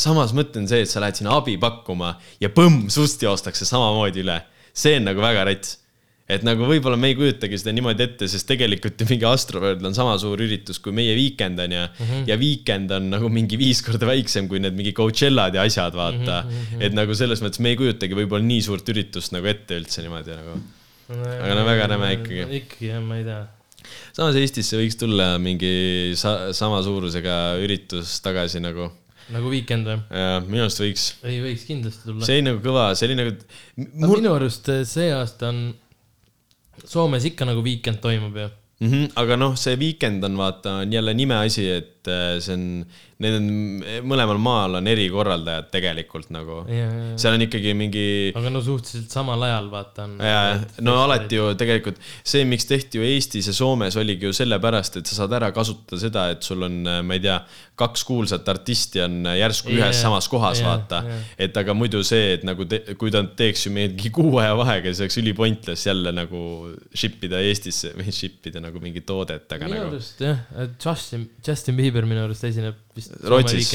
[0.00, 4.40] samas mõtlen see, et sa lähed sinna abi pakkuma ja põmm, sust joostakse samamoodi üle.
[4.74, 5.83] see on nagu väga rets
[6.24, 9.96] et nagu võib-olla me ei kujutagi seda niimoodi ette, sest tegelikult ju mingi Astroworld on
[9.96, 12.06] sama suur üritus kui meie Weekend on ju mm.
[12.06, 12.22] -hmm.
[12.30, 16.40] ja Weekend on nagu mingi viis korda väiksem kui need mingi Coachellad ja asjad, vaata
[16.42, 16.54] mm.
[16.54, 16.86] -hmm.
[16.88, 20.32] et nagu selles mõttes me ei kujutagi võib-olla nii suurt üritust nagu ette üldse niimoodi
[20.32, 20.56] nagu.
[21.12, 22.42] aga no väga räme ikkagi.
[22.62, 23.44] ikkagi jah, ma ei tea.
[24.16, 28.88] samas Eestisse võiks tulla mingi sa sama suurusega üritus tagasi nagu
[29.28, 30.00] nagu Weekend või?
[30.08, 31.06] jaa, minu arust võiks.
[31.20, 32.24] ei, võiks kindlasti tulla.
[32.24, 33.36] see oli nagu kõva, see oli nagu
[33.76, 34.20] mul....
[34.22, 35.66] minu arust see aasta on
[36.84, 38.48] Soomes ikka nagu Weekend toimub ju
[38.84, 38.92] mm.
[38.92, 42.68] -hmm, aga noh, see Weekend on vaata, on jälle nimeasi, et äh, see on
[43.22, 43.48] need on,
[44.10, 46.62] mõlemal maal on erikorraldajad tegelikult nagu.
[47.20, 48.06] seal on ikkagi mingi.
[48.34, 50.16] aga no suhteliselt samal ajal vaata on.
[50.18, 50.40] ja,
[50.84, 55.10] no alati ju tegelikult see, miks tehti ju Eestis ja Soomes oligi ju sellepärast, et
[55.10, 57.38] sa saad ära kasutada seda, et sul on, ma ei tea,
[57.78, 61.02] kaks kuulsat artisti on järsku yeah, ühes samas kohas yeah,, vaata
[61.38, 64.90] et aga muidu see, et nagu te, kui ta teeks ju mingi kuu aja vahega,
[64.90, 66.44] siis oleks ülipointless jälle nagu
[66.94, 69.94] ship ida Eestisse või ship ida nagu mingit toodet, aga minu nagu.
[69.94, 70.40] arust jah,
[70.80, 73.70] Justin, Justin Bieber minu arust esineb vist Rootsis.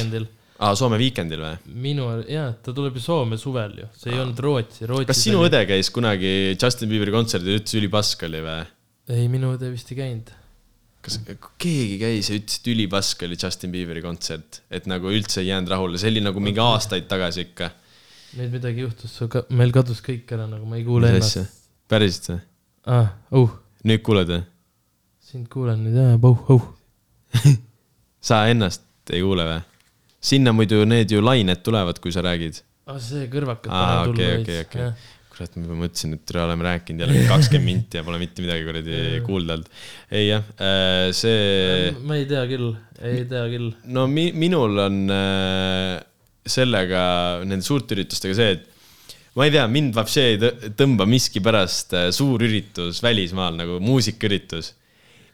[0.59, 1.77] aa, Soome Weekendil või?
[1.87, 5.11] minu, jaa, ta tuleb ju Soome suvel ju, see ei olnud Rootsi, Rootsis.
[5.11, 5.51] kas sinu oli...
[5.51, 8.59] õde käis kunagi Justin Bieberi kontserdil ja ütles ülipask oli või?
[9.09, 10.33] ei, minu õde vist ei käinud.
[11.05, 11.19] kas
[11.61, 15.71] keegi käis ja ütles, et ülipask oli Justin Bieberi kontsert, et nagu üldse ei jäänud
[15.73, 17.71] rahule, see oli nagu mingi aastaid tagasi ikka.
[18.39, 19.15] nüüd midagi juhtus,
[19.57, 21.59] meil kadus kõik ära, nagu ma ei kuule Mis ennast.
[21.89, 22.39] päriselt või?
[22.89, 23.59] aa ah,, uh.
[23.87, 24.43] nüüd kuuled või?
[25.29, 26.15] Sind kuulen nüüd jah,
[26.49, 26.63] oh
[28.29, 29.59] sa ennast ei kuule või?
[30.29, 32.63] sinna muidu need ju lained tulevad, kui sa räägid.
[32.87, 34.87] aa, ah, see kõrvakad aa, okei, okei, okei.
[35.29, 39.03] kurat, ma mõtlesin, et tere, oleme rääkinud jälle kakskümmend minti ja pole mitte midagi kuradi
[39.27, 39.69] kuulda olnud.
[40.09, 41.93] ei jah, äh, see.
[42.09, 42.73] ma ei tea küll,
[43.11, 43.69] ei tea küll.
[43.85, 45.93] no mi-, minul on äh,
[46.49, 47.03] sellega,
[47.45, 48.67] nende suurte üritustega see, et
[49.37, 50.41] ma ei tea, mind vapsi ei
[50.73, 54.73] tõmba miskipärast äh, suur üritus välismaal nagu muusikaüritus.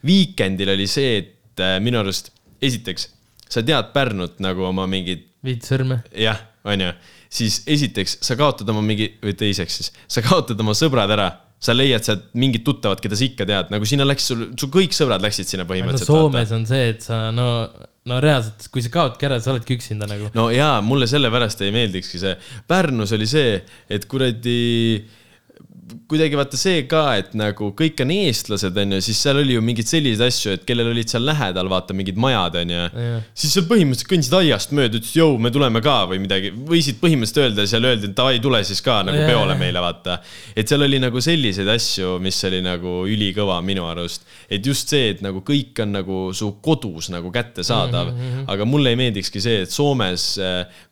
[0.06, 3.08] Weekendil oli see, et minu arust esiteks,
[3.48, 5.24] sa tead Pärnut nagu oma mingid.
[5.46, 6.02] viit sõrme.
[6.16, 6.92] jah, onju,
[7.32, 11.30] siis esiteks sa kaotad oma mingi, või teiseks siis, sa kaotad oma sõbrad ära
[11.62, 14.94] sa leiad sealt mingid tuttavad, keda sa ikka tead, nagu sinna läks sul, su kõik
[14.96, 16.10] sõbrad läksid sinna põhimõtteliselt.
[16.10, 17.46] Soomes on see, et sa no,
[18.08, 20.28] no reaalselt, kui sa kaotki ära, sa oledki üksinda nagu.
[20.36, 22.34] no jaa, mulle sellepärast ei meeldikski see.
[22.68, 23.56] Pärnus oli see,
[23.92, 24.58] et kuradi
[26.10, 29.88] kuidagi vaata see ka, et nagu kõik on eestlased, onju, siis seal oli ju mingeid
[29.90, 32.82] selliseid asju, et kellel olid seal lähedal, vaata mingid majad, onju
[33.36, 37.42] siis seal põhimõtteliselt kõndisid aiast mööda, ütlesid, jõu, me tuleme ka või midagi, võisid põhimõtteliselt
[37.44, 39.60] öelda ja seal öeldi, et davai, tule siis ka nagu Jaa, peole jaa.
[39.60, 40.18] meile, vaata.
[40.56, 44.26] et seal oli nagu selliseid asju, mis oli nagu ülikõva minu arust.
[44.50, 48.50] et just see, et nagu kõik on nagu su kodus nagu kättesaadav mm, -hmm.
[48.52, 50.26] aga mulle ei meeldikski see, et Soomes,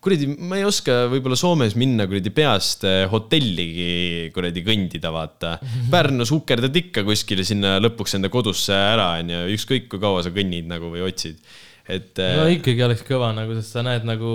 [0.00, 5.56] kuradi, ma ei oska võib-olla Soomes minna kuradi peast eh, hotelligi kuradi kõndida, vaata.
[5.92, 10.68] Pärnus hukerdad ikka kuskile sinna lõpuks enda kodusse ära, onju, ükskõik kui kaua sa kõnnid
[10.70, 11.40] nagu või otsid.
[11.88, 14.30] et no ikkagi oleks kõva nagu, sest sa näed nagu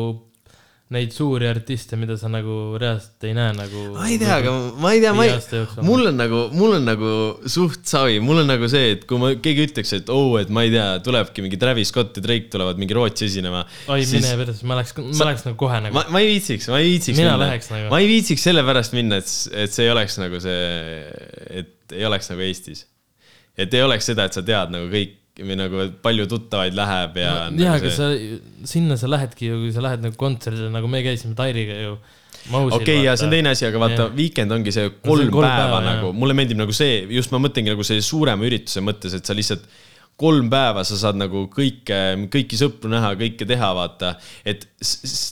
[0.89, 3.81] neid suuri artiste, mida sa nagu reaalselt ei näe nagu.
[3.93, 7.11] ma ei tea, aga ma ei tea, ma ei mul on nagu, mul on nagu
[7.45, 10.49] suht savi, mul on nagu see, et kui ma, keegi ütleks, et oo oh,, et
[10.49, 13.61] ma ei tea, tulebki mingi Travis Scott ja Drake tulevad mingi Rootsi esinema.
[13.85, 16.95] oi, mine perse, ma läheks, ma läheks nagu kohe nagu ma ei viitsiks, ma ei
[16.95, 17.93] viitsiks Mina minna läheks nagu.
[17.93, 19.35] ma ei viitsiks sellepärast minna, et,
[19.67, 20.65] et see ei oleks nagu see,
[21.61, 22.87] et ei oleks nagu Eestis.
[23.53, 27.27] et ei oleks seda, et sa tead nagu kõik või nagu palju tuttavaid läheb ja
[27.29, 28.09] ja, nagu aga sa,
[28.69, 31.97] sinna sa lähedki ju, kui sa lähed nagu kontserdile, nagu me käisime Tairiga ju.
[32.49, 35.45] okei okay,, ja see on teine asi, aga vaata Jah., Weekend ongi see kolm, kolm
[35.45, 39.15] päeva, päeva, nagu mulle meeldib nagu see, just ma mõtlengi nagu see suurema ürituse mõttes,
[39.17, 39.67] et sa lihtsalt
[40.19, 41.99] kolm päeva sa saad nagu kõike,
[42.31, 44.17] kõiki sõpru näha, kõike teha, vaata.
[44.43, 44.65] et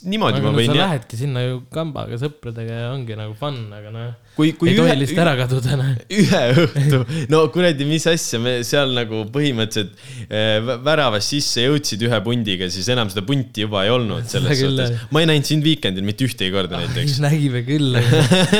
[0.08, 3.36] niimoodi aga ma no võin sa jah, lähedki sinna ju kambaga sõpradega ja ongi nagu
[3.38, 5.88] fun, aga noh, kui, kui ei tohi lihtsalt ära kaduda, noh.
[6.14, 7.00] ühe õhtu,
[7.32, 9.96] no kuradi, mis asja, me seal nagu põhimõtteliselt
[10.28, 14.62] eh, vä- väravast sisse jõudsid ühe pundiga, siis enam seda punti juba ei olnud selles
[14.62, 14.94] suhtes.
[15.10, 17.18] ma ei näinud sind Weekendil mitte ühtegi korda näiteks.
[17.24, 17.98] nägime küll.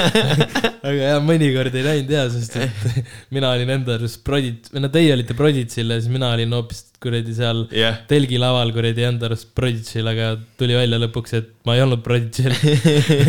[0.88, 3.02] aga jah, mõnikord ei näinud ja, sest et
[3.34, 6.87] mina olin enda arust prodit-, või no teie olite Proditsil ja siis mina olin hoopis
[7.02, 11.84] kuradi seal jah, telgilaval kuradi enda arust Proditsil, aga tuli välja lõpuks, et ma ei
[11.84, 12.50] olnud Proditsil.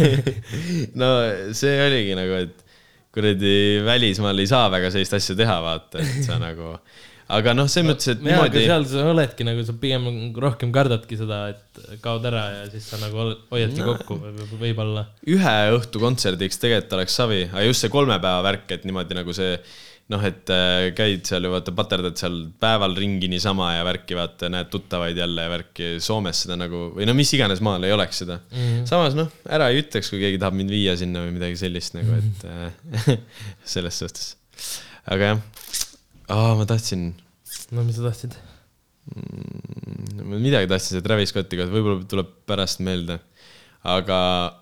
[1.01, 1.09] no
[1.57, 2.65] see oligi nagu, et
[3.13, 3.53] kuradi
[3.85, 6.75] välismaal ei saa väga sellist asja teha, vaata, et sa nagu,
[7.37, 10.07] aga noh, selles mõttes, et aga niimoodi, seal sa oledki nagu sa pigem
[10.45, 13.91] rohkem kardadki seda, et kaod ära ja siis sa nagu hoiadki No.
[13.93, 15.05] kokku võib- võib-olla.
[15.29, 19.35] ühe õhtu kontserdiks tegelikult oleks savi, aga just see kolme päeva värk, et niimoodi nagu
[19.37, 19.53] see
[20.09, 24.49] noh, et äh, käid seal ju vaata, paterdad seal päeval ringi niisama ja värki, vaata,
[24.51, 25.89] näed tuttavaid jälle ja värki.
[26.03, 28.59] Soomes seda nagu või no mis iganes maal ei oleks seda mm.
[28.59, 28.89] -hmm.
[28.89, 32.17] samas noh, ära ei ütleks, kui keegi tahab mind viia sinna või midagi sellist nagu,
[32.17, 33.17] et äh,
[33.77, 34.35] selles suhtes.
[35.05, 35.43] aga jah
[36.29, 37.11] oh,, ma tahtsin
[37.75, 38.35] no mis sa tahtsid?
[39.13, 43.19] mm,, midagi tahtsin selle Travis Scotti kohta, võib-olla tuleb pärast meelde.
[43.87, 44.17] Aga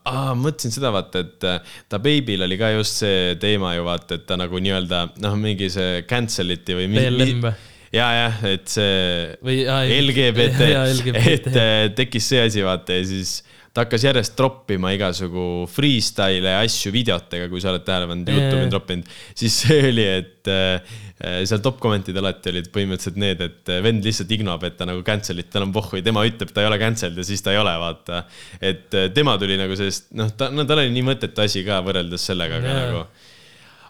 [0.06, 4.20] aa, mõtlesin seda vaata, et äh, ta Baby'l oli ka just see teema ju vaata,
[4.20, 6.90] et ta nagu nii-öelda noh, mingi see cancel iti või.
[6.94, 7.54] BLM või?
[7.96, 11.28] ja, jah, et see või aa, LGBT jaa, LGBT.
[11.34, 13.40] et äh, tekkis see asi, vaata ja siis
[13.74, 18.66] ta hakkas järjest troppima igasugu freestyle'e ja asju videotega, kui sa oled tähele pannud, Youtube'i
[18.66, 23.72] on troppinud, siis see oli, et äh, seal top comment'id alati olid põhimõtteliselt need, et
[23.74, 26.70] äh, vend lihtsalt ignob, et ta nagu cancel'it, tal on pohhui, tema ütleb, ta ei
[26.70, 28.26] ole cancelled ja siis ta ei ole, vaata.
[28.62, 31.82] et äh, tema tuli nagu sellest, noh, ta, no tal oli nii mõttetu asi ka
[31.86, 33.02] võrreldes sellega, aga nagu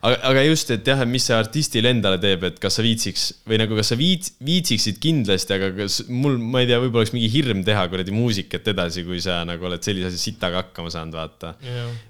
[0.08, 3.28] aga, aga just, et jah, et mis see artistile endale teeb, et kas sa viitsiks
[3.50, 7.16] või nagu, kas sa viits-, viitsiksid kindlasti, aga kas mul, ma ei tea, võib-olla oleks
[7.16, 11.18] mingi hirm teha kuradi muusikat edasi, kui sa nagu oled sellise asja sitaga hakkama saanud,
[11.18, 11.58] vaata.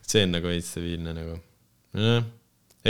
[0.05, 1.39] see on nagu veits stabiilne nagu.
[1.97, 2.27] jah,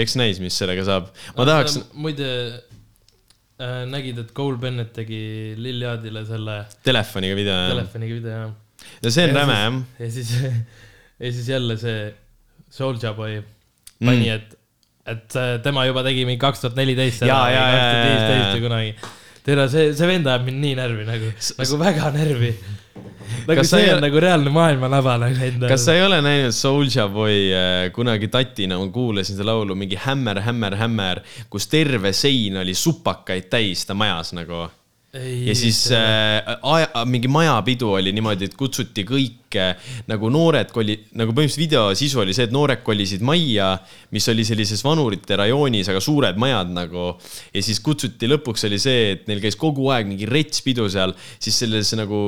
[0.04, 1.12] eks näis, mis sellega saab.
[1.38, 7.76] ma tahaks, muide äh,, nägid, et Cole Bennett tegi Lil Yachty'le selle telefoniga video, jah.
[7.76, 8.88] telefoniga video, jah.
[9.04, 9.84] no see on Ja räme, jah.
[10.06, 10.34] ja siis,
[11.24, 12.10] ja siis jälle see
[12.74, 13.40] Soulja Boy
[14.04, 14.58] pani, et,
[15.08, 17.24] et äh, tema juba tegi mingi kaks tuhat neliteist.
[17.26, 18.52] Jaa, tuhat jaa, viisteist jaa.
[18.52, 19.14] või kunagi.
[19.48, 21.32] tere, see, see vend ajab mind nii närvi nagu,
[21.62, 22.52] nagu väga närvi.
[23.48, 25.68] Nagu see ei- on nagu reaalne maailmalava nagu enda.
[25.72, 30.00] kas sa ei ole näinud Soulja Boy äh, kunagi tatina, ma kuulasin seda laulu mingi
[30.08, 34.68] Hämmer, hämmer, hämmer, kus terve sein oli supakaid täis ta majas nagu
[35.18, 41.00] ja siis äh, aja, mingi majapidu oli niimoodi, et kutsuti kõik äh, nagu noored koli-,
[41.18, 43.70] nagu põhimõtteliselt video sisu oli see, et noored kolisid majja,
[44.16, 47.08] mis oli sellises vanurite rajoonis, aga suured majad nagu.
[47.54, 51.16] ja siis kutsuti, lõpuks oli see, et neil käis kogu aeg mingi rets pidu seal,
[51.40, 52.22] siis selles nagu,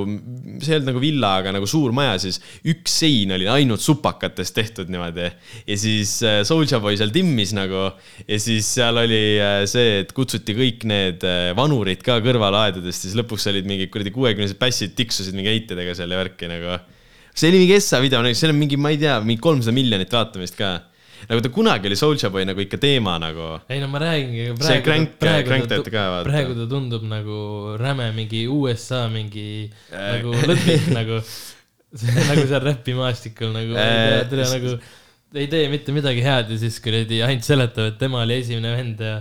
[0.62, 4.56] see ei olnud nagu villa, aga nagu suur maja, siis üks sein oli ainult supakatest
[4.56, 5.30] tehtud niimoodi.
[5.68, 7.90] ja siis äh, Soulja Boy seal timmis nagu
[8.28, 13.18] ja siis seal oli äh, see, et kutsuti kõik need äh, vanurid ka kõrvalaedadest, siis
[13.20, 16.80] lõpuks olid mingid kuradi kuuekümnesed pässid tiksusid mingi heitedega seal ja värki nagu.
[17.40, 20.58] See oli mingi Essa video, seal on mingi, ma ei tea, mingi kolmsada miljonit vaatamist
[20.60, 20.72] ka.
[21.30, 23.48] nagu ta kunagi oli Soulja Boy nagu ikka teema nagu.
[23.70, 24.46] ei no ma räägingi.
[24.64, 26.30] See Crank- Crank teate ka, vaata.
[26.30, 27.40] praegu ta tundub nagu
[27.80, 30.18] räme mingi USA mingi Äh.
[30.20, 31.20] nagu lõtnik nagu,
[32.30, 34.78] nagu seal räpimaastikul nagu Äh, tere nagu
[35.36, 39.04] ei tee mitte midagi head ja siis kuradi ainult seletab, et tema oli esimene vend
[39.06, 39.20] ja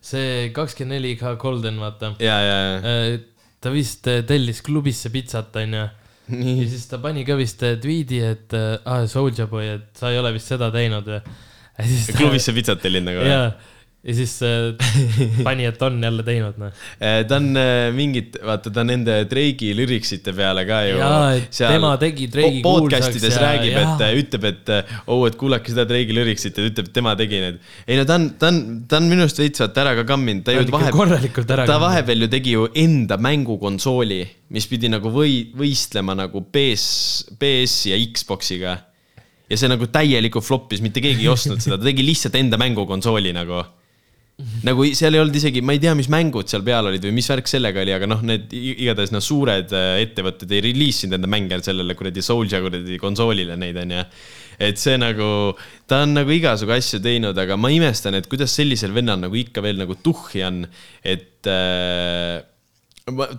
[0.00, 2.14] see kakskümmend neli K Golden, vaata.
[2.24, 2.38] ja.
[3.60, 5.82] ta vist äh, tellis klubisse pitsat, onju.
[6.60, 10.20] ja siis ta pani ka vist äh, tweet'i, et aa, Soulja Boy, et sa ei
[10.20, 11.20] ole vist seda teinud või.
[12.18, 13.24] klubisse pitsat tellin nagu.
[13.24, 13.52] jaa,
[14.00, 14.72] ja siis äh,
[15.46, 16.84] pani, et on jälle teinud, noh.
[17.28, 21.00] ta on äh, mingit, vaata ta nende Drake'i lüriksite peale ka ju.
[21.58, 25.72] Tema tegi Drake'i kuulsaks ides ja- räägib, et äh, ütleb, et äh, oh, et kuulake
[25.72, 27.58] seda Drake'i lüriksit ja ütleb, et tema tegi need.
[27.84, 30.46] ei no ta on, ta on, ta on minu arust veits vaata ära ka kamminud,
[30.46, 34.22] ta Ta ju vahepeal, ta vahepeal ju tegi ju enda mängukonsooli,
[34.56, 36.86] mis pidi nagu või, võistlema nagu PS,
[37.36, 38.78] PS-i ja Xbox'iga.
[39.50, 43.34] ja see nagu täielikult flop'is, mitte keegi ei ostnud seda, ta tegi lihtsalt enda mängukonsooli
[43.36, 43.60] nagu
[44.66, 47.14] nagu i- seal ei olnud isegi, ma ei tea, mis mängud seal peal olid või
[47.16, 51.18] mis värk sellega oli, aga noh, need igatahes noh, suured äh, ettevõtted ei release inud
[51.18, 54.04] enda mänge sellele kuradi Soulja kuradi konsoolile neid onju.
[54.60, 55.56] et see nagu,
[55.88, 59.62] ta on nagu igasugu asju teinud, aga ma imestan, et kuidas sellisel vennal nagu ikka
[59.64, 60.64] veel nagu tuhhi on,
[61.02, 62.42] et äh,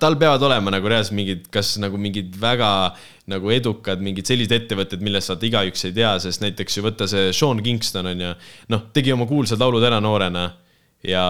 [0.02, 2.72] tal peavad olema nagu reaalselt mingid, kas nagu mingid väga
[3.32, 7.30] nagu edukad mingid sellised ettevõtted, millest vaata igaüks ei tea, sest näiteks ju võtta see
[7.38, 8.32] Sean Kingston on ju,
[8.74, 10.50] noh, tegi oma kuulsad laulud ära noorena
[11.08, 11.26] ja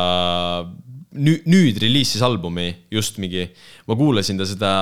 [1.11, 3.47] nüüd, nüüd reliisis albumi just mingi,
[3.87, 4.73] ma kuulasin ta seda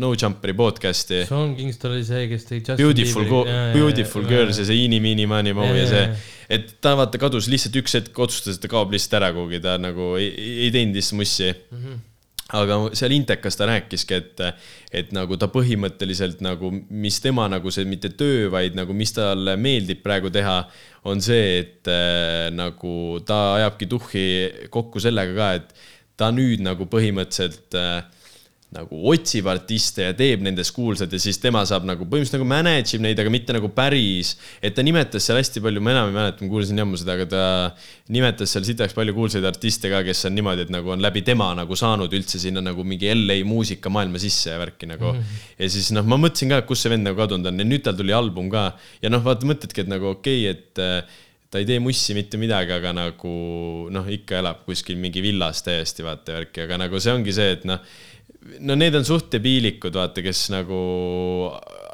[0.00, 1.24] No Jumperi podcast'i.
[1.28, 5.56] Sean Kingston oli see, kes tegi Justin Beautiful, Beautiful Girls ja see Eeny, Meeny, Money,
[5.56, 6.04] Mo ja see
[6.50, 9.76] et ta vaata kadus lihtsalt üks hetk otsustas, et ta kaob lihtsalt ära kuhugi, ta
[9.80, 10.30] nagu ei,
[10.66, 11.82] ei teinud lihtsalt mussi mm.
[11.82, 11.98] -hmm.
[12.56, 14.42] Aga seal Intekas ta rääkiski, et,
[15.02, 19.56] et nagu ta põhimõtteliselt nagu, mis tema nagu see mitte töö, vaid nagu mis talle
[19.60, 20.62] meeldib praegu teha,
[21.10, 24.26] on see, et äh, nagu ta ajabki tuhhi
[24.72, 28.02] kokku sellega ka, et ta nüüd nagu põhimõtteliselt äh,
[28.70, 32.94] nagu otsib artiste ja teeb nendest kuulsad ja siis tema saab nagu põhimõtteliselt nagu manage
[32.94, 34.36] ib neid, aga mitte nagu päris.
[34.62, 37.26] et ta nimetas seal hästi palju, ma enam ei mäleta, ma kuulsin jammu seda, aga
[37.32, 37.42] ta
[38.14, 41.48] nimetas seal sitaks palju kuulsaid artiste ka, kes on niimoodi, et nagu on läbi tema
[41.58, 45.18] nagu saanud üldse sinna nagu mingi LA muusikamaailma sisse ja värki nagu mm.
[45.18, 45.48] -hmm.
[45.64, 47.82] ja siis noh, ma mõtlesin ka, et kus see vend nagu kadunud on ja nüüd
[47.82, 48.68] tal tuli album ka
[49.02, 51.18] ja noh, vaata mõtledki, et nagu okei okay,, et äh,
[51.50, 53.32] ta ei tee mussi mitte midagi, aga nagu
[53.90, 57.66] noh, ikka elab kuskil mingi villas täiesti vaata värki, aga nagu see ongi see, et
[57.66, 57.82] noh
[58.40, 60.80] no need on suht debiilikud, vaata, kes nagu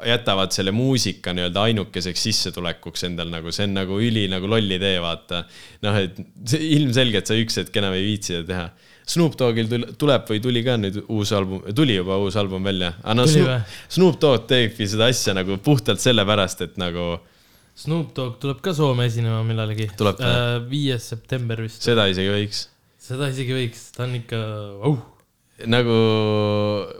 [0.07, 4.99] jätavad selle muusika nii-öelda ainukeseks sissetulekuks endal nagu, see on nagu üli nagu loll idee,
[5.03, 5.43] vaata.
[5.85, 6.19] noh, et
[6.57, 8.67] ilmselgelt sa üks hetk enam ei viitsi seda teha.
[9.07, 12.93] Snoop Doggil tul- tuleb või tuli ka nüüd uus album, tuli juba uus album välja.
[13.03, 13.75] aga no Tuli Snoop?
[13.97, 17.13] Snoop Dogg teebki seda asja nagu puhtalt sellepärast, et nagu
[17.77, 19.87] Snoop Dogg tuleb ka Soome esinema millalgi.
[19.99, 20.33] Või?
[20.71, 21.83] viies september vist.
[21.87, 22.65] seda isegi võiks
[23.07, 24.39] seda isegi võiks, ta on ikka
[24.89, 24.97] uh.,
[25.65, 25.93] nagu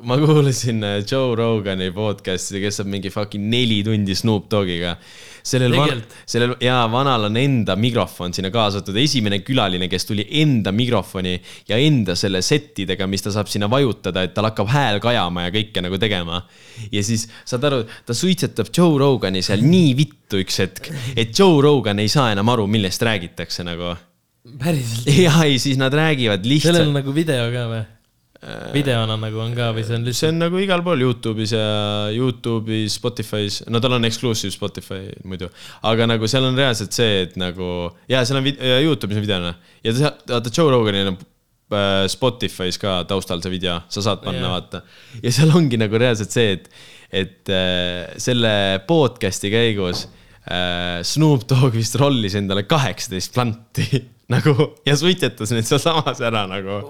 [0.02, 4.96] ma kuulasin äh, Joe Rogani podcast'i, kes saab mingi fucking neli tundi Snoop Doggiga.
[5.48, 11.38] sellel, sellel ja vanal on enda mikrofon sinna kaasatud, esimene külaline, kes tuli enda mikrofoni
[11.70, 15.54] ja enda selle settidega, mis ta saab sinna vajutada, et tal hakkab hääl kajama ja
[15.54, 16.42] kõike nagu tegema.
[16.92, 21.62] ja siis saad aru, ta suitsetab Joe Rogani seal nii vittu üks hetk, et Joe
[21.62, 23.94] Rogan ei saa enam aru, millest räägitakse nagu.
[24.58, 25.14] päriselt.
[25.14, 27.86] ja ei, siis nad räägivad lihtsalt sellel on nagu video ka või?
[28.74, 31.68] Videona nagu on ka või see on see lihtsalt, on nagu igal pool Youtube'is ja
[32.14, 35.50] Youtube'is, Spotify's, no tal on exclusive Spotify muidu,
[35.90, 39.56] aga nagu seal on reaalselt see, et nagu ja seal on Youtube'is on videona.
[39.86, 44.46] Ja ta, vaata Joe Roganil on äh, Spotify's ka taustal see video, sa saad panna
[44.46, 44.54] Jaa.
[44.54, 44.84] vaata.
[45.24, 46.70] Ja seal ongi nagu reaalselt see, et,
[47.24, 48.54] et äh, selle
[48.88, 50.06] podcast'i käigus
[50.46, 53.90] äh, Snoop Dogg vist rollis endale kaheksateist planti
[54.28, 56.82] nagu ja suitsetas need sealsamas ära nagu.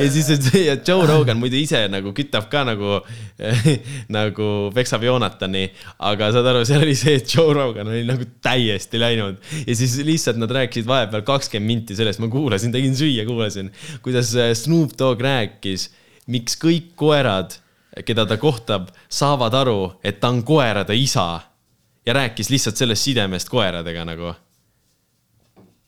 [0.00, 2.98] ja siis ja Joe Rogan muidu ise nagu kütab ka nagu
[4.16, 5.68] nagu peksab Jonatani,
[6.02, 9.38] aga saad aru, seal oli see, et Joe Rogan oli nagu täiesti läinud.
[9.66, 13.70] Ja siis lihtsalt nad rääkisid vahepeal kakskümmend minti sellest, ma kuulasin, tegin süüa, kuulasin,
[14.02, 15.88] kuidas äh, Snoop Dogg rääkis,
[16.34, 17.54] miks kõik koerad,
[18.06, 21.44] keda ta kohtab, saavad aru, et ta on koerade isa.
[22.06, 24.32] Ja rääkis lihtsalt sellest sidemest koeradega nagu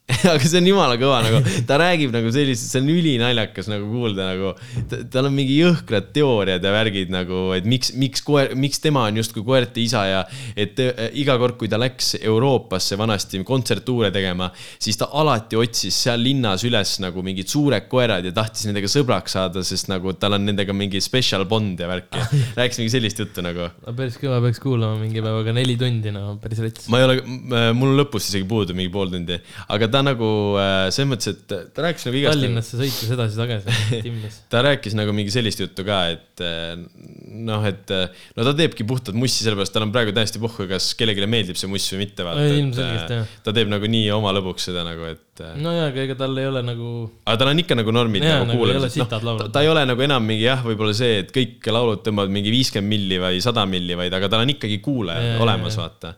[0.34, 4.26] aga see on jumala kõva nagu, ta räägib nagu sellist, see on ülinaljakas nagu kuulda
[4.34, 4.50] nagu,
[5.08, 9.16] tal on mingi jõhkrad teooriad ja värgid nagu, et miks, miks koer, miks tema on
[9.22, 10.18] justkui koerte isa ja
[10.60, 16.02] et äh, iga kord, kui ta läks Euroopasse vanasti kontserttuure tegema, siis ta alati otsis
[16.04, 20.37] seal linnas üles nagu mingid suured koerad ja tahtis nendega sõbraks saada, sest nagu tal
[20.37, 22.26] on nendega mingi special bond ja värki.
[22.60, 26.37] rääkis mingi sellist juttu nagu päris kõva, peaks kuulama mingi päev, aga neli tundi, no
[26.44, 26.92] päris rets.
[26.92, 27.18] ma ei ole,
[27.72, 29.40] mul on lõpus isegi puudu mingi pool tundi,
[29.72, 30.28] aga ta nagu
[30.58, 32.34] äh, selles mõttes, et ta rääkis nagu igast.
[32.36, 34.40] Tallinnasse sõites edasi-tagasi Timmis.
[34.50, 36.74] ta rääkis nagu mingi sellist juttu ka, et äh,
[37.44, 40.90] noh, et äh, no ta teebki puhtalt mussi, sellepärast tal on praegu täiesti pohhu, kas
[40.98, 42.48] kellelegi meeldib see muss või mitte, vaata.
[42.58, 43.38] Ilmselgelt, jah.
[43.46, 46.50] ta teeb nagu nii oma lõbuks seda nagu, et äh, nojah, aga ega tal ei
[46.50, 46.90] ole nagu,
[47.24, 49.46] aga tal on ikka nagu normid Jaa, nagu nagu kuulamised, laulud.
[49.46, 52.54] ta, ta ei ole nagu enam mingi jah, võib-olla see, et kõik laulud tõmbavad mingi
[52.54, 56.16] viiskümmend milli või sada milli, vaid aga tal on ikkagi kuulaja Jaa, olemas, jaa, vaata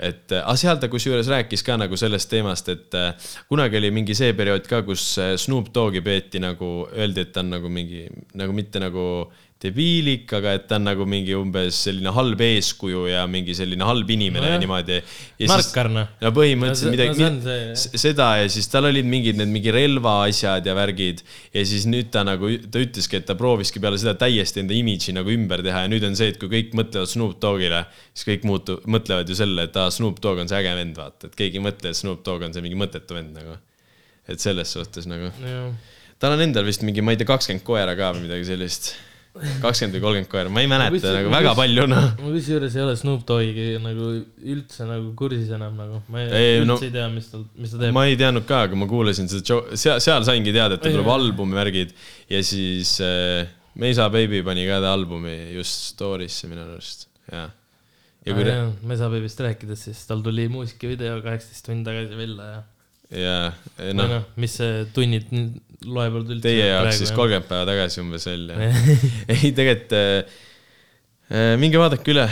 [0.00, 4.16] et aga seal ta kusjuures rääkis ka nagu sellest teemast, et äh, kunagi oli mingi
[4.16, 8.06] see periood ka, kus äh, Snoop Dogi peeti nagu, öeldi, et ta on nagu mingi
[8.40, 9.04] nagu mitte nagu
[9.60, 14.08] debiilik, aga et ta on nagu mingi umbes selline halb eeskuju ja mingi selline halb
[14.08, 14.54] inimene Nojah.
[14.54, 14.96] ja niimoodi.
[15.50, 16.06] narkar noh.
[16.22, 19.74] no põhimõtteliselt No see- midagi no see seda ja siis tal olid mingid need mingi
[19.76, 21.20] relvaasjad ja värgid
[21.52, 25.12] ja siis nüüd ta nagu, ta ütleski, et ta prooviski peale seda täiesti enda imidži
[25.16, 27.82] nagu ümber teha ja nüüd on see, et kui kõik mõtlevad Snoop Dogile,
[28.14, 31.28] siis kõik muutu-, mõtlevad ju selle, et aa, Snoop Dogg on see äge vend, vaata,
[31.28, 33.58] et keegi ei mõtle, et Snoop Dogg on see mingi mõttetu vend nagu.
[34.30, 35.32] et selles suhtes nagu,
[36.22, 38.92] tal on endal vist mingi, ma ei tea, kakskümmend koera ka või midagi sellist.
[39.62, 42.06] Kakskümmend või kolmkümmend koera, ma ei mäleta Kus- nagu väga palju noh.
[42.18, 44.08] ma kusjuures ei ole Snoop Dogiga nagu
[44.54, 47.70] üldse nagu kursis enam nagu, ma ei, Ei, üldse no- ei tea, mis ta, mis
[47.76, 47.94] ta teeb.
[47.94, 51.06] ma ei teadnud ka, aga ma kuulasin seda, seal, seal saingi teada, et tal tuleb
[51.06, 51.20] jah.
[51.20, 51.94] albumi värgid
[52.34, 53.46] ja siis äh,
[53.80, 57.46] Meisa Baby pani ka ta albumi just story'sse minu arust, jaa.
[58.26, 58.66] ja kui, ah,.
[58.82, 62.60] Mesabeebist rääkides, siis tal tuli muusikavideo kaheksateist tundi tagasi välja ja
[63.10, 63.50] ja
[63.90, 64.02] no.
[64.02, 65.58] noh, noh, mis see tunnid nüüd
[65.88, 66.44] loevad üldse.
[66.44, 67.12] teie jaoks siis.
[67.16, 68.70] kolmkümmend päeva tagasi umbes välja.
[69.32, 70.34] ei, tegelikult äh,
[71.30, 72.26] äh, minge vaadake üle,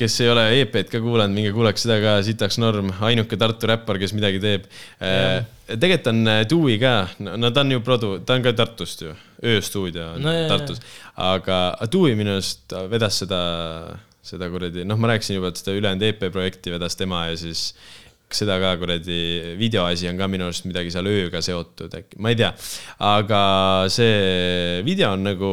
[0.00, 4.00] kes ei ole EP-d ka kuulanud, minge kuulake seda ka, sitaks norm, ainuke Tartu räppar,
[4.02, 4.68] kes midagi teeb.
[5.70, 9.14] tegelikult on äh, Dewey ka, no ta on ju produ, ta on ka Tartust ju,
[9.40, 10.84] ööstuudio on No no, jaa, Tartus,
[11.16, 13.40] aga Dewey minu arust vedas seda,
[14.26, 17.70] seda kuradi, noh, ma rääkisin juba, et seda ülejäänud EP projekti vedas tema ja siis
[18.36, 19.18] seda ka kuradi
[19.58, 22.50] videoasi on ka minu arust midagi seal ööga seotud äkki, ma ei tea.
[23.10, 23.40] aga
[23.92, 25.52] see video on nagu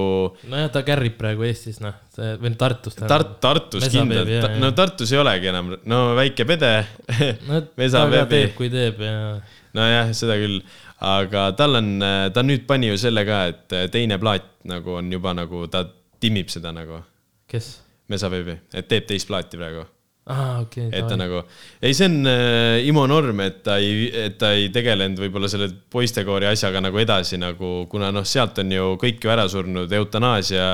[0.51, 2.97] nojah, ta kärrib praegu Eestis, noh, või Tartus.
[2.99, 6.73] Tart-, Tartus kindlalt no Tartus ei olegi enam, no väike pede
[7.47, 8.29] no Mesa ta ka Baby.
[8.35, 9.17] teeb, kui teeb ja
[9.77, 10.61] nojah, seda küll,
[11.05, 11.91] aga tal on,
[12.33, 15.85] ta nüüd pani ju selle ka, et teine plaat nagu on juba nagu, ta
[16.21, 17.03] timmib seda nagu,
[17.49, 17.75] kes?
[18.07, 19.83] Mesa Baby, et teeb teist plaati praegu
[20.27, 20.89] aa, okei.
[20.91, 21.41] et ta nagu,
[21.81, 25.69] ei, see on äh, Imo Norm, et ta ei, et ta ei tegelenud võib-olla selle
[25.91, 30.69] poistekoori asjaga nagu edasi nagu, kuna noh, sealt on ju kõik ju ära surnud, eutanaasia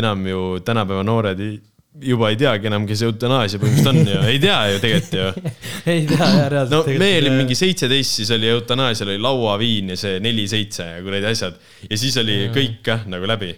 [0.00, 1.58] enam ju tänapäeva noored ei,
[1.98, 5.54] juba ei teagi enam, kes eutanaasia põhimõtteliselt on ju, ei tea ju tegelikult ju.
[5.92, 6.76] ei tea jah, reaalselt.
[6.76, 11.32] no me olime mingi seitseteist, siis oli eutanaasial oli lauaviin ja see neli-seitse ja kuradi
[11.32, 13.50] asjad ja siis oli kõik kah nagu läbi.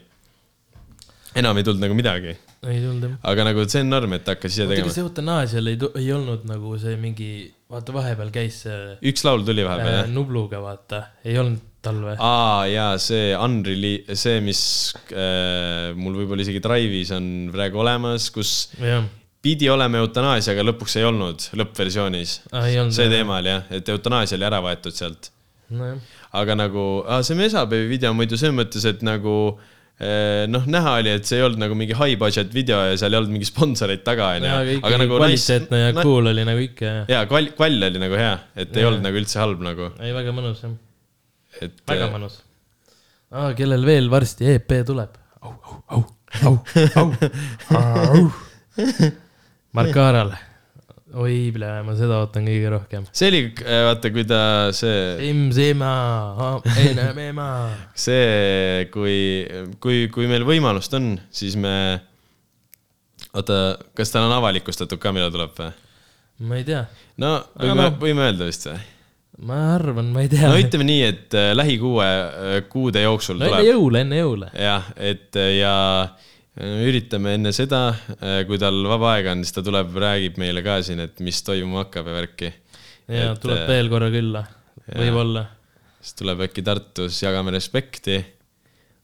[1.37, 2.35] enam ei tulnud nagu midagi,
[2.71, 3.19] ei tulnud jah.
[3.33, 5.01] aga nagu see on norm, et hakkas ise tegema kas.
[5.03, 7.33] eutanaasial ei, ei olnud nagu see mingi,
[7.73, 10.13] vaata vahepeal käis see üks laul tuli vahepeal äh, jah?
[10.15, 12.15] Nubluga, vaata, ei olnud tal või?
[12.23, 14.63] aa jaa, see Unreal, see, mis
[15.11, 19.03] äh, mul võib-olla isegi Drive'is on praegu olemas, kus jah,
[19.43, 22.39] pidi olema eutanaasia, aga lõpuks ei olnud lõppversioonis.
[22.55, 22.95] olnud.
[22.95, 23.11] see.
[23.11, 25.33] teema oli jah, et eutanaasia oli ära võetud sealt.
[25.75, 25.99] nojah,
[26.39, 26.87] aga nagu,
[27.27, 29.72] see Mesababy video muidu selles mõttes, et nagu eh,
[30.51, 33.21] noh, näha oli, et see ei olnud nagu mingi high budget video ja seal ei
[33.21, 34.79] olnud mingi sponsoreid taga, onju.
[34.83, 37.03] aga nagu kvaliteetne ja na- cool oli nagu ikka ja.
[37.13, 38.91] jaa, kvall, kvall oli nagu hea, et ei Jaa.
[38.91, 40.75] olnud nagu üldse halb nagu, ei, väga mõnus jah,
[41.63, 41.77] et.
[41.93, 42.41] väga mõnus.
[43.31, 45.19] aa, kellel veel varsti EP tuleb?
[45.43, 46.05] au, au, au,
[46.49, 46.57] au,
[47.03, 47.13] au,
[47.83, 48.25] au.
[49.77, 50.35] Mark Aaral.
[51.19, 51.53] oi,
[51.85, 53.05] ma seda ootan kõige rohkem.
[53.13, 53.43] see oli,
[53.89, 54.41] vaata, kui ta
[54.77, 55.93] see Simm-Simma,
[56.87, 57.49] enam ema.
[57.95, 59.19] see, kui,
[59.83, 61.75] kui, kui meil võimalust on, siis me,
[63.33, 63.61] oota,
[63.99, 65.71] kas tal on avalikustatud ka, millal tuleb või?
[66.49, 66.87] ma ei tea,
[67.23, 67.93] no võime no.
[68.01, 68.81] võime öelda vist või?
[69.49, 70.59] ma arvan, ma ei tea no.
[70.61, 73.73] ütleme nii, et äh, lähikuue äh, kuude jooksul no enne tuleb.
[73.73, 74.53] jõule, enne jõule.
[74.57, 75.77] jah, et äh, ja
[76.09, 76.31] äh,
[76.61, 77.95] üritame enne seda,
[78.49, 81.87] kui tal vaba aega on, siis ta tuleb, räägib meile ka siin, et mis toimuma
[81.87, 82.53] hakkab ja värki.
[83.09, 84.45] ja Et, tuleb äh, veel korra külla,
[84.91, 85.47] võib-olla.
[86.03, 88.19] siis tuleb äkki Tartus, jagame respekti,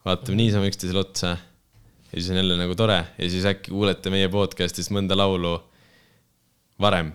[0.05, 1.37] vaatame niisama üksteisele otsa.
[2.09, 5.57] ja siis on jälle nagu tore ja siis äkki kuulete meie podcast'ist mõnda laulu
[6.81, 7.15] varem.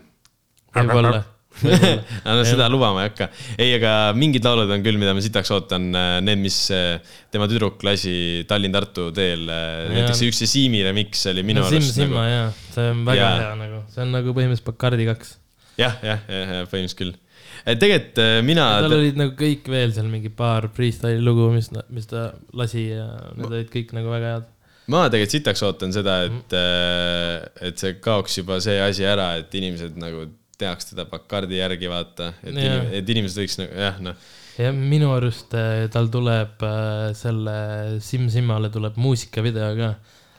[0.74, 1.22] võib-olla,
[1.64, 3.30] no seda lubama ei hakka.
[3.58, 5.90] ei, aga mingid laulud on küll, mida ma sitaks ootan,
[6.26, 9.46] need, mis äh, tema tüdruk lasi Tallinn-Tartu teel.
[9.48, 11.94] näiteks see üks see Siimi remix oli minu no, arust.
[11.94, 12.34] Siim Simma nagu...
[12.34, 13.34] jaa, see on väga ja.
[13.44, 15.36] hea nagu, see on nagu põhimõtteliselt Bacardi kaks.
[15.82, 17.20] jah, jah, jah, jah, põhimõtteliselt küll
[17.64, 18.66] tegelikult äh, mina.
[18.84, 23.08] tal olid nagu kõik veel seal mingi paar freestyle'i lugu, mis, mis ta lasi ja
[23.38, 24.50] need olid kõik nagu väga head
[24.92, 29.54] ma tegelikult sitaks ootan seda, et, äh, et see kaoks juba see asi ära, et
[29.56, 30.26] inimesed nagu
[30.60, 34.30] tehakse teda Bacardi järgi, vaata, et, inim, et inimesed võiks nagu jah, noh.
[34.60, 37.58] jah, minu arust äh, tal tuleb äh, selle
[38.06, 39.92] Sim Simmale tuleb muusikavideo ka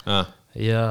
[0.06, 0.32] ah..
[0.58, 0.84] ja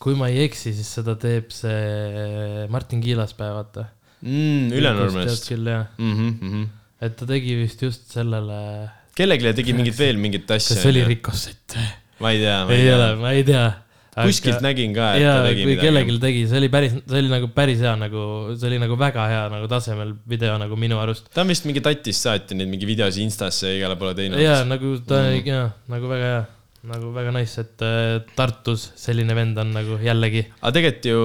[0.00, 3.86] kui ma ei eksi, siis seda teeb see Martin Kiilaspäev, vaata
[4.24, 4.72] mm,.
[4.78, 5.50] Ülenormest.
[5.50, 6.14] küll, jah mm.
[6.16, 7.04] -hmm, mm -hmm.
[7.06, 8.88] et ta tegi vist just sellele.
[9.14, 10.74] kellelegi tegi mingit veel mingit asja.
[10.74, 11.78] kas see oli Ricosett?
[12.20, 12.58] ma ei tea.
[12.72, 13.68] ei ole, ma ei tea
[14.10, 14.64] kuskilt aga...
[14.66, 15.86] nägin ka, et ja, ta tegi midagi.
[15.86, 18.22] kellelgi tegi, see oli päris, see oli nagu päris hea nagu,
[18.56, 21.30] see oli nagu väga hea nagu tasemel video nagu minu arust.
[21.34, 24.42] ta on vist mingi tatist saati neid mingi videosi Instasse igale poole teinud.
[24.42, 25.46] ja nagu ta mm.
[25.46, 25.62] ja
[25.94, 26.42] nagu väga hea,
[26.90, 30.46] nagu väga nice, et äh, Tartus selline vend on nagu jällegi.
[30.58, 31.24] aga tegelikult ju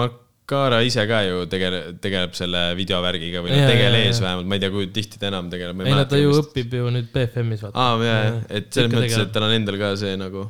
[0.00, 4.72] Makara ise ka ju tegeleb, tegeleb selle videovärgiga või noh, tegeles vähemalt, ma ei tea,
[4.72, 5.84] kui tihti ta enam tegeleb.
[5.84, 6.48] ei no ta ju vist.
[6.48, 7.68] õpib ju nüüd BFM-is.
[7.68, 10.48] aa, jaa, et selles mõttes, et tal on endal ka see nagu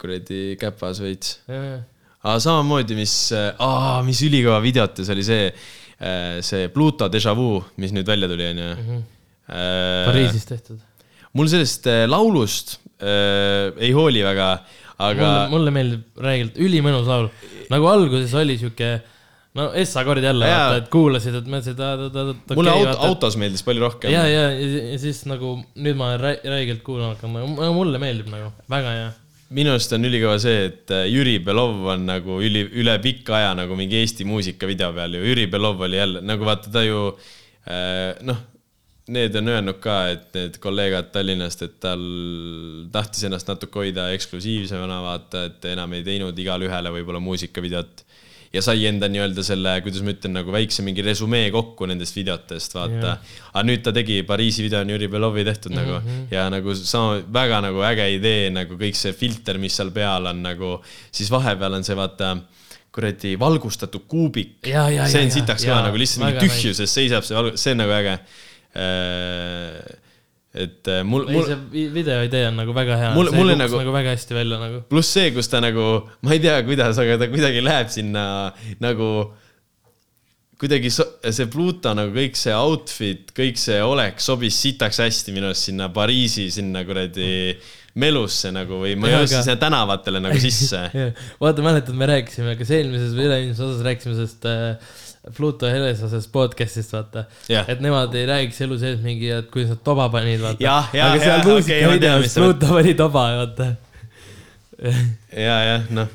[0.00, 1.38] kuradi käpas veits.
[1.50, 3.54] aga samamoodi, mis, äh,
[4.06, 5.48] mis ülikõva videotes oli see,
[5.98, 8.68] äh, see Pluto Deja Vu, mis nüüd välja tuli, onju.
[8.76, 9.08] Mhm.
[9.50, 10.78] Pariisis tehtud.
[11.34, 14.50] mul sellest laulust äh, ei hooli väga,
[14.98, 15.30] aga.
[15.50, 17.30] mulle meeldib räigelt, ülimõnus laul.
[17.70, 19.00] nagu alguses oli sihuke
[19.58, 22.54] no S-akord jälle, vaata, et kuulasid, et ta, ta, ta.
[22.54, 24.12] mulle okay, auto, autos meeldis palju rohkem.
[24.14, 27.34] ja, ja, ja siis nagu nüüd ma räigelt kuulan hakkan,
[27.74, 29.10] mulle meeldib nagu, väga hea
[29.56, 33.50] minu arust on ülikõva see, et äh, Jüri Belov on nagu üli, üle pika aja
[33.58, 35.24] nagu mingi Eesti muusikavideo peal ju.
[35.26, 37.08] Jüri Belov oli jälle nagu vaata, ta ju
[37.66, 38.38] äh, noh,
[39.10, 42.04] need on öelnud ka, et need kolleegid Tallinnast, et tal
[42.94, 48.04] tahtis ennast natuke hoida eksklusiivsemana, vaata, et enam ei teinud igale ühele võib-olla muusikavideot
[48.50, 52.74] ja sai enda nii-öelda selle, kuidas ma ütlen, nagu väikse mingi resümee kokku nendest videotest,
[52.74, 53.16] vaata.
[53.52, 55.92] aga nüüd ta tegi Pariisi video on Jüri Belovi tehtud mm -hmm.
[55.92, 56.26] nagu mhm.
[56.34, 60.42] ja nagu sama, väga nagu äge idee, nagu kõik see filter, mis seal peal on
[60.42, 60.80] nagu,
[61.12, 62.36] siis vahepeal on see vaata
[62.92, 64.66] kuradi valgustatud kuubik.
[64.66, 68.18] see on sitaks kõva nagu lihtsalt mingi tühjuses seisab see valgus, see on nagu äge
[68.74, 70.09] äh,
[70.50, 71.44] et äh, mul, mul.
[71.46, 73.10] see videoidee on nagu väga hea.
[73.14, 74.80] see kukkus nagu, nagu väga hästi välja nagu.
[74.90, 75.84] pluss see, kus ta nagu,
[76.26, 78.24] ma ei tea, kuidas, aga ta kuidagi läheb sinna
[78.82, 79.10] nagu
[80.60, 85.52] kuidagi so, see Pluto nagu kõik see outfit, kõik see olek sobis sitaks hästi minu
[85.52, 87.54] arust sinna Pariisi, sinna kuradi
[88.00, 90.82] melusse nagu või ma ei jõudnud sinna tänavatele nagu sisse
[91.42, 94.98] vaata, mäletad, me rääkisime, kas eelmises või üle-eelmises osas rääkisime sellest äh,
[95.36, 97.68] Pluto Helesasest podcast'ist, vaata yeah..
[97.68, 100.76] et nemad ei räägiks elu sees mingi, et kuidas nad toba panid, vaata.
[100.96, 103.66] aga seal muusikavideos okay, Pluto pani toba, vaata.
[104.80, 106.08] ja, jah, noh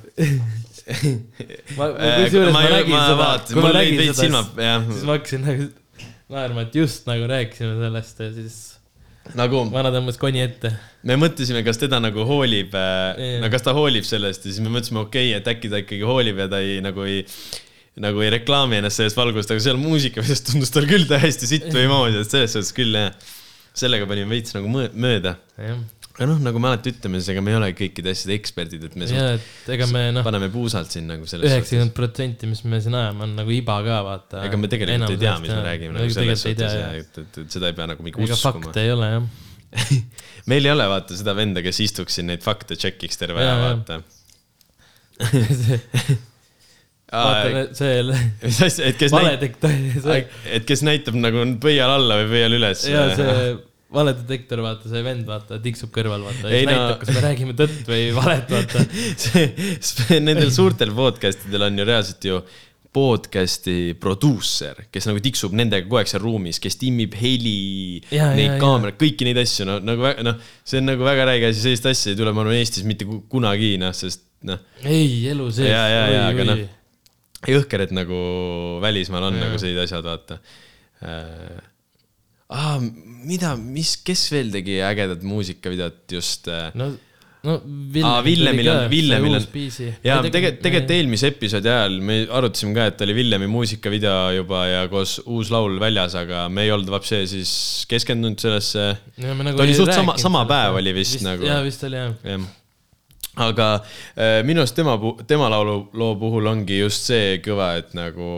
[1.77, 4.41] ma, kusjuures ma, ma nägin seda, kui ma nägin seda,
[4.89, 5.67] siis ma hakkasin nagu
[6.33, 8.57] naerma, et just nagu rääkisime sellest ja siis
[9.37, 10.71] nagu vana tõmbas koni ette.
[11.05, 14.73] me mõtlesime, kas teda nagu hoolib äh,, no kas ta hoolib sellest ja siis me
[14.73, 17.23] mõtlesime, okei okay,, et äkki ta ikkagi hoolib ja ta ei nagu ei
[18.03, 21.87] nagu ei reklaami ennast sellest valgust, aga seal muusikavideos tundus tal küll täiesti sitt või
[21.91, 23.13] moodi, et selles suhtes küll jah.
[23.75, 25.35] sellega panime veits nagu mööda.
[25.59, 28.99] aga noh, nagu me alati ütleme, siis ega me ei ole kõikide asjade eksperdid, et
[28.99, 30.27] me ja, et ega me noh.
[30.27, 34.03] paneme puusalt siin nagu selles üheksakümmend protsenti, mis me siin ajame, on nagu iba ka
[34.09, 34.43] vaata.
[34.47, 37.41] ega me tegelikult Enam ei tea, mis me räägime nagu selles suhtes ja et, et,
[37.45, 38.67] et seda ei pea nagu mingi ega uskuma.
[38.67, 39.23] fakte ei ole jah
[40.51, 44.03] meil ei ole vaata seda venda, kes istuks siin neid fakte check'iks terve aja, vaata
[47.15, 48.01] vaata see.
[48.47, 49.69] mis asja, et kes näitab,
[50.59, 52.85] et kes näitab nagu pöial alla või pöial üles.
[52.89, 53.55] ja see
[53.95, 56.51] valedetektor, vaata see vend, vaata tiksub kõrval, vaata.
[56.51, 56.85] ja siis no...
[57.01, 58.85] kas me räägime tõtt või valet, vaata
[59.89, 62.39] see, nendel suurtel podcast idel on ju reaalselt ju
[62.95, 68.95] podcast'i produusser, kes nagu tiksub nendega kogu aeg seal ruumis, kes timmib heli, neid kaameraid,
[69.01, 72.19] kõiki neid asju, no nagu noh, see on nagu väga räige asi, sellist asja ei
[72.21, 74.63] tule, ma arvan, Eestis mitte kunagi, noh, sest noh.
[74.87, 75.67] ei, elu sees.
[75.73, 76.65] ja, ja, ja, aga noh
[77.49, 78.19] jõhker, et nagu
[78.83, 79.47] välismaal on ja.
[79.47, 80.41] nagu sellised asjad, vaata
[81.05, 81.63] äh,.
[82.45, 82.77] Ah,
[83.25, 86.67] mida, mis, kes veel tegi ägedat muusikavideot just äh,?
[86.77, 86.91] no,
[87.47, 89.47] no Villem ah, Villemil on, Villemil on.
[90.05, 94.83] ja tegelikult, tegelikult eelmise episoodi ajal me arutasime ka, et oli Villemi muusikavideo juba ja
[94.93, 97.55] koos uus laul väljas, aga me ei olnud vapsi siis
[97.89, 98.91] keskendunud sellesse.
[99.25, 101.49] Nagu ta oli suht sama, sama päev oli vist, vist nagu.
[101.49, 102.39] jaa, vist oli jah ja
[103.35, 103.69] aga
[104.15, 104.95] äh, minu arust tema,
[105.27, 108.29] tema laulu loo puhul ongi just see kõva, et nagu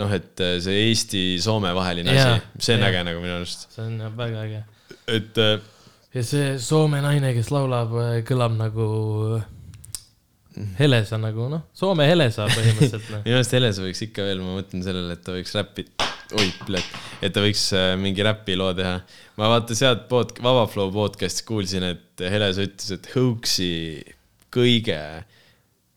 [0.00, 2.92] noh, et äh, see Eesti-Soome vaheline Jaa, asi, see on jaa.
[2.92, 4.62] äge nagu minu arust, see on väga äge.
[5.18, 5.56] et äh,
[6.16, 7.96] ja see Soome naine, kes laulab,
[8.28, 8.88] kõlab nagu
[10.78, 13.22] Helesa nagu noh, Soome Helesa põhimõtteliselt noh.
[13.26, 15.56] minu arust Helesa võiks ikka veel, ma mõtlen sellele, et ta võiks
[16.32, 16.82] räppi, oi,
[17.22, 19.00] et ta võiks äh, mingi räpiloo teha.
[19.36, 23.72] ma vaata sealt pod-, Vaba Flow podcast'is kuulsin, et Helesa ütles, et Hoaxi
[24.52, 24.98] kõige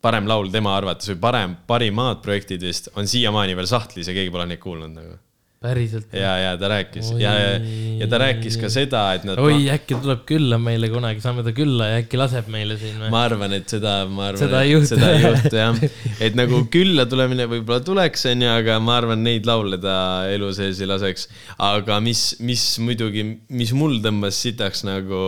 [0.05, 4.33] parem laul tema arvates või parem, parimad projektid vist on siiamaani veel sahtlis ja keegi
[4.33, 5.17] pole neid kuulnud nagu.
[5.66, 6.13] päriselt.
[6.16, 7.20] ja, ja ta rääkis Oi.
[7.24, 7.57] ja, ja,
[8.01, 9.41] ja ta rääkis ka seda, et nad.
[9.41, 13.11] oi, äkki tuleb külla meile kunagi, saame ta külla ja äkki laseb meile siin või?
[13.13, 14.91] ma arvan, et seda, ma arvan, Seda ei juhtu.
[14.93, 15.84] seda ei juhtu jah.
[16.30, 19.97] et nagu külla tulemine võib-olla tuleks, onju, aga ma arvan, neid laule ta
[20.32, 21.30] elu sees ei laseks.
[21.72, 25.22] aga mis, mis muidugi, mis mul tõmbas sitaks nagu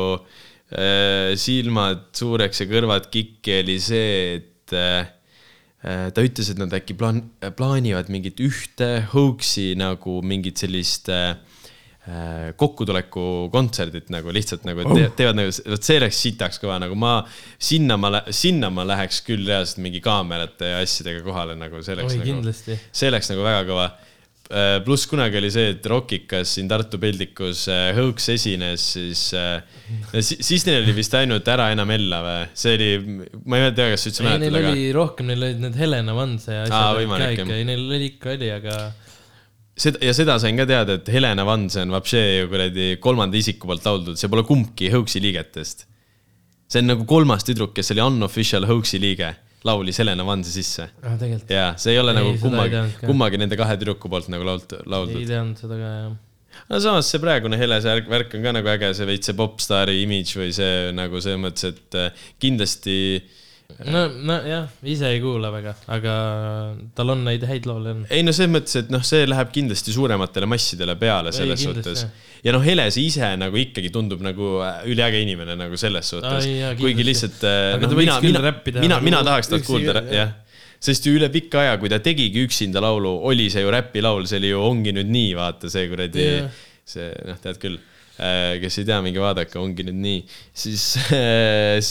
[0.72, 5.14] äh, silmad suureks ja kõrvad kikki, oli see, et äh,
[5.88, 7.26] ta ütles, et nad äkki plaan-,
[7.58, 11.38] plaanivad mingit ühte hoax'i nagu mingit sellist äh,
[12.08, 16.98] äh, kokkutuleku kontserdit nagu lihtsalt nagu te, teevad nagu, vot see läks sitaks kõva, nagu
[17.00, 17.20] ma
[17.60, 22.16] sinna ma, sinna ma läheks küll reaalselt mingi kaamerate ja asjadega kohale nagu see läks
[22.16, 22.80] oi, nagu, kindlasti.
[22.92, 23.90] see läks nagu väga kõva.
[24.86, 29.60] Pluss kunagi oli see, et Rockikas siin Tartu peldikus äh, Hõõks esines, siis äh,,
[30.24, 34.06] siis neil oli vist ainult Ära enam ella või, see oli, ma ei tea, kas
[34.06, 37.30] sa üldse mäletad, neil aga oli rohkem, neil olid need Helena Vanse ja asjad ka
[37.36, 38.78] ikka, ei neil oli ikka oli, aga
[39.78, 43.70] seda ja seda sain ka teada, et Helena Vanse on vapšee ju kuradi kolmanda isiku
[43.70, 45.86] poolt lauldud, see pole kumbki Hõõksi liigetest.
[46.68, 49.34] see on nagu kolmas tüdruk, kes oli unofficial Hõõksi liige,
[49.68, 50.90] laulis Helena Vanse sisse.
[51.04, 51.18] ah,
[51.52, 54.78] ja see ei ole Ei, nagu ei kummagi kummagi nende kahe tüdruku poolt nagu lault-,
[54.80, 55.24] ei lauldud.
[55.30, 56.14] teadnud seda ka jah.
[56.70, 60.00] no samas see praegune Helese värk, värk on ka nagu äge, see veits see popstaari
[60.06, 62.98] imidž või see nagu selles mõttes, et äh, kindlasti
[63.86, 66.14] no, nojah, ise ei kuula väga, aga
[66.98, 68.06] tal on neid häid laule on.
[68.10, 72.06] ei no selles mõttes, et noh, see läheb kindlasti suurematele massidele peale selles suhtes.
[72.46, 76.48] Ja noh, Helese ise nagu ikkagi tundub nagu äh, üliäge inimene nagu selles suhtes
[76.80, 80.34] kuigi lihtsalt äh, võiks mina, mina mina, mina tahaks talt kuulda, jah.
[80.84, 84.42] sest ju üle pika aja, kui ta tegigi üksinda laulu, oli see ju räpilaul, see
[84.42, 86.66] oli ju Ongi nüüd nii, vaata see kuradi Jah.
[86.88, 87.80] see noh, tead küll,
[88.18, 90.22] kes ei tea, minge vaadake, ongi nüüd nii,
[90.66, 90.86] siis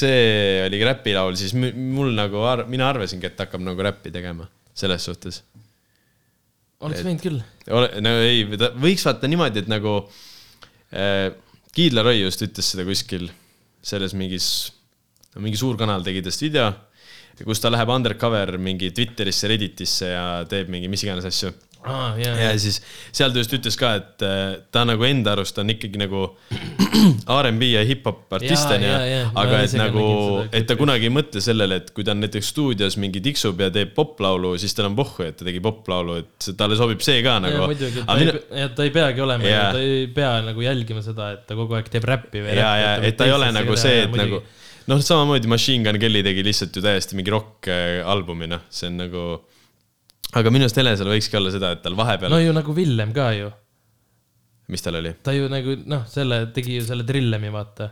[0.01, 0.23] see
[0.67, 5.43] oli räpilaul, siis mul nagu, mina arvasingi, et hakkab nagu räppi tegema selles suhtes
[6.85, 7.39] oleks võinud küll.
[7.73, 8.43] ole, no ei,
[8.77, 10.17] võiks vaata niimoodi, et nagu äh,
[10.91, 13.27] Kiidla Roi just ütles seda kuskil
[13.87, 14.49] selles mingis,
[15.43, 16.71] mingi suur kanal tegi tast video,
[17.45, 21.53] kus ta läheb undercover mingi Twitterisse, Redditisse ja teeb mingi mis iganes asju.
[21.87, 22.81] aa, ja, ja siis
[23.15, 26.29] seal ta just ütles ka, et äh, ta nagu enda arust on ikkagi nagu
[27.37, 28.93] R'n'B ja hip-hop artist onju
[29.43, 30.07] aga et nagu
[30.51, 33.71] et ta kunagi ei mõtle sellele, et kui ta on näiteks stuudios mingi tiksub ja
[33.75, 37.39] teeb poplaulu, siis tal on pohhu, et ta tegi poplaulu, et talle sobib see ka
[37.45, 37.65] nagu.
[37.71, 38.31] muidugi, ta ei,
[38.63, 41.79] ja ta ei peagi olema Jaa., ta ei pea nagu jälgima seda, et ta kogu
[41.79, 42.55] aeg teeb räppi või.
[42.59, 44.43] ja, ja et ta ei ole nagu see, et nagu
[44.91, 49.27] noh, samamoodi Machine Gun Kelly tegi lihtsalt ju täiesti mingi rokk-albumi, noh, see on nagu.
[50.35, 53.15] Aga minu arust Helesel võikski olla seda, et tal vahepeal no no,, ju nagu Villem
[53.17, 53.51] ka ju,
[54.73, 55.15] mis tal oli?
[55.23, 57.91] ta ju nagu noh, selle tegi ju selle Trillemi vaata,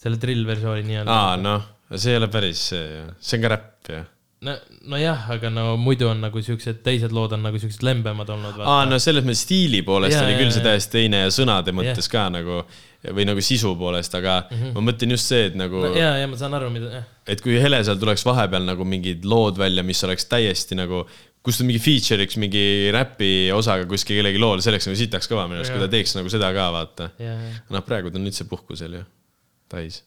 [0.00, 1.18] selle drill-versiooni nii-öelda.
[1.18, 4.02] aa, noh, see ei ole päris see ju, see on ka räpp ju.
[4.48, 4.56] no,
[4.94, 8.60] nojah, aga no muidu on nagu siuksed teised lood on nagu siuksed lembemad olnud.
[8.64, 11.74] aa, no selles mõttes stiili poolest Jaa, oli jaa, küll see täiesti teine ja sõnade
[11.76, 12.62] mõttes ka nagu
[12.98, 14.72] või nagu sisu poolest, aga mm -hmm.
[14.74, 15.94] ma mõtlen just see, et nagu no,.
[15.94, 17.04] ja, ja ma saan aru, mida, jah.
[17.26, 21.04] et kui Helesel tuleks vahepeal nagu mingid lood välja, mis oleks täiesti nagu,
[21.46, 22.64] kus ta mingi feature'iks mingi
[22.94, 26.16] räpi osaga kuskil kellegi lool, see oleks nagu sitaks kõva minu arust, kui ta teeks
[26.18, 27.10] nagu seda ka, vaata.
[27.70, 29.06] noh, praegu ta on üldse puhkusel ju,
[29.72, 30.02] Tais.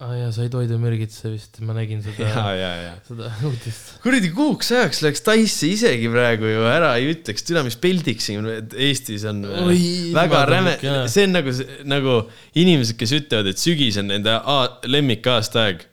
[0.00, 2.24] aa ja sai toidumürgituse vist, ma nägin seda,
[2.56, 2.92] ja, ja.
[3.04, 3.90] seda uudist.
[4.04, 8.48] kuradi kuuks ajaks läks Taisse isegi praegu ju ära ei ütleks, türa, mis peldiks siin
[8.80, 9.76] Eestis on Oi,
[10.16, 11.52] väga räme jaa., see on nagu,
[11.92, 12.16] nagu
[12.56, 15.84] inimesed, kes ütlevad, et sügis on nende a- lemmikaastaaeg.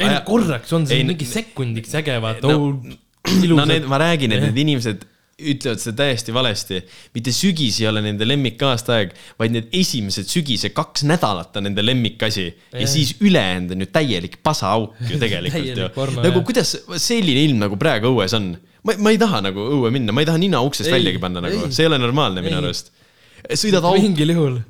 [0.00, 3.00] ei no korraks on see Ei, mingi sekundiks äge, vaata no-
[3.50, 3.64] no,.
[3.68, 5.04] need, ma räägin, et need inimesed
[5.34, 6.76] ütlevad seda täiesti valesti.
[7.16, 12.44] mitte sügis ei ole nende lemmikaastaaeg, vaid need esimesed sügise kaks nädalat on nende lemmikasi
[12.46, 12.90] ja Jah.
[12.90, 15.88] siis ülejäänud on ju täielik pasaauk ju tegelikult ju
[16.22, 18.52] nagu kuidas selline ilm nagu praegu õues on?
[18.84, 21.42] ma, ma ei taha nagu õue minna, ma ei taha nina uksest Ei, väljagi panna
[21.44, 22.92] nagu, see ei ole normaalne minu arust.
[23.58, 24.60] sõidad au- mingil juhul.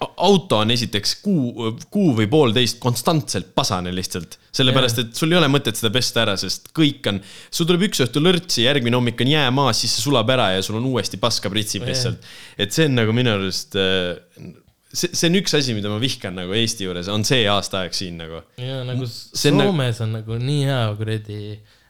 [0.00, 4.36] Auto on esiteks kuu, kuu või poolteist konstantselt pasane lihtsalt.
[4.56, 7.20] sellepärast, et sul ei ole mõtet seda pesta ära, sest kõik on,
[7.52, 10.62] sul tuleb üks õhtu lörtsi, järgmine hommik on jää maas, siis see sulab ära ja
[10.64, 12.24] sul on uuesti paska pritsib lihtsalt.
[12.58, 16.56] et see on nagu minu arust, see, see on üks asi, mida ma vihkan nagu
[16.56, 18.42] Eesti juures, on see aastaaeg siin nagu.
[18.60, 21.40] ja nagu See nagu- Soomes on nagu nii hea kuradi,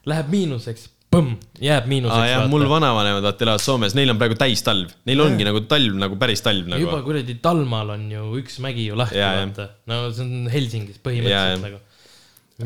[0.06, 4.36] läheb miinuseks, põmm, jääb miinuseks aa jah, mul vanavanemad vaata elavad Soomes, neil on praegu
[4.40, 6.82] täistalv, neil ongi nagu talv nagu päris talv nagu.
[6.82, 9.70] juba kuradi Talmal on ju üks mägi ju lahti, vaata.
[9.90, 11.66] no see on Helsingis põhimõtteliselt jah.
[11.66, 11.82] nagu.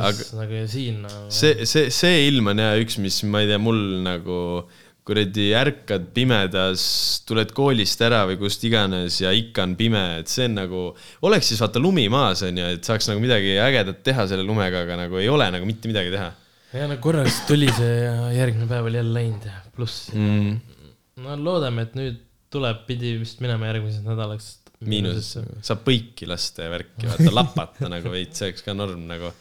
[0.01, 1.17] mis nagu ja siin no,.
[1.35, 4.41] see, see, see ilm on ja üks, mis ma ei tea, mul nagu
[5.11, 6.83] kuradi ärkad pimedas,
[7.27, 10.85] tuled koolist ära või kust iganes ja ikka on pime, et see on nagu,
[11.27, 14.85] oleks siis vaata lumi maas on ju, et saaks nagu midagi ägedat teha selle lumega,
[14.87, 16.31] aga nagu ei ole nagu mitte midagi teha
[16.75, 20.11] ja no korraks tuli see ja järgmine päev oli jälle läinud ja pluss.
[20.15, 20.59] mm..
[21.25, 24.51] no loodame, et nüüd tuleb, pidi vist minema järgmiseks nädalaks
[24.89, 29.33] miinusesse, saab põiki lasta ja värki, vaata lapata nagu veits, see oleks ka norm nagu.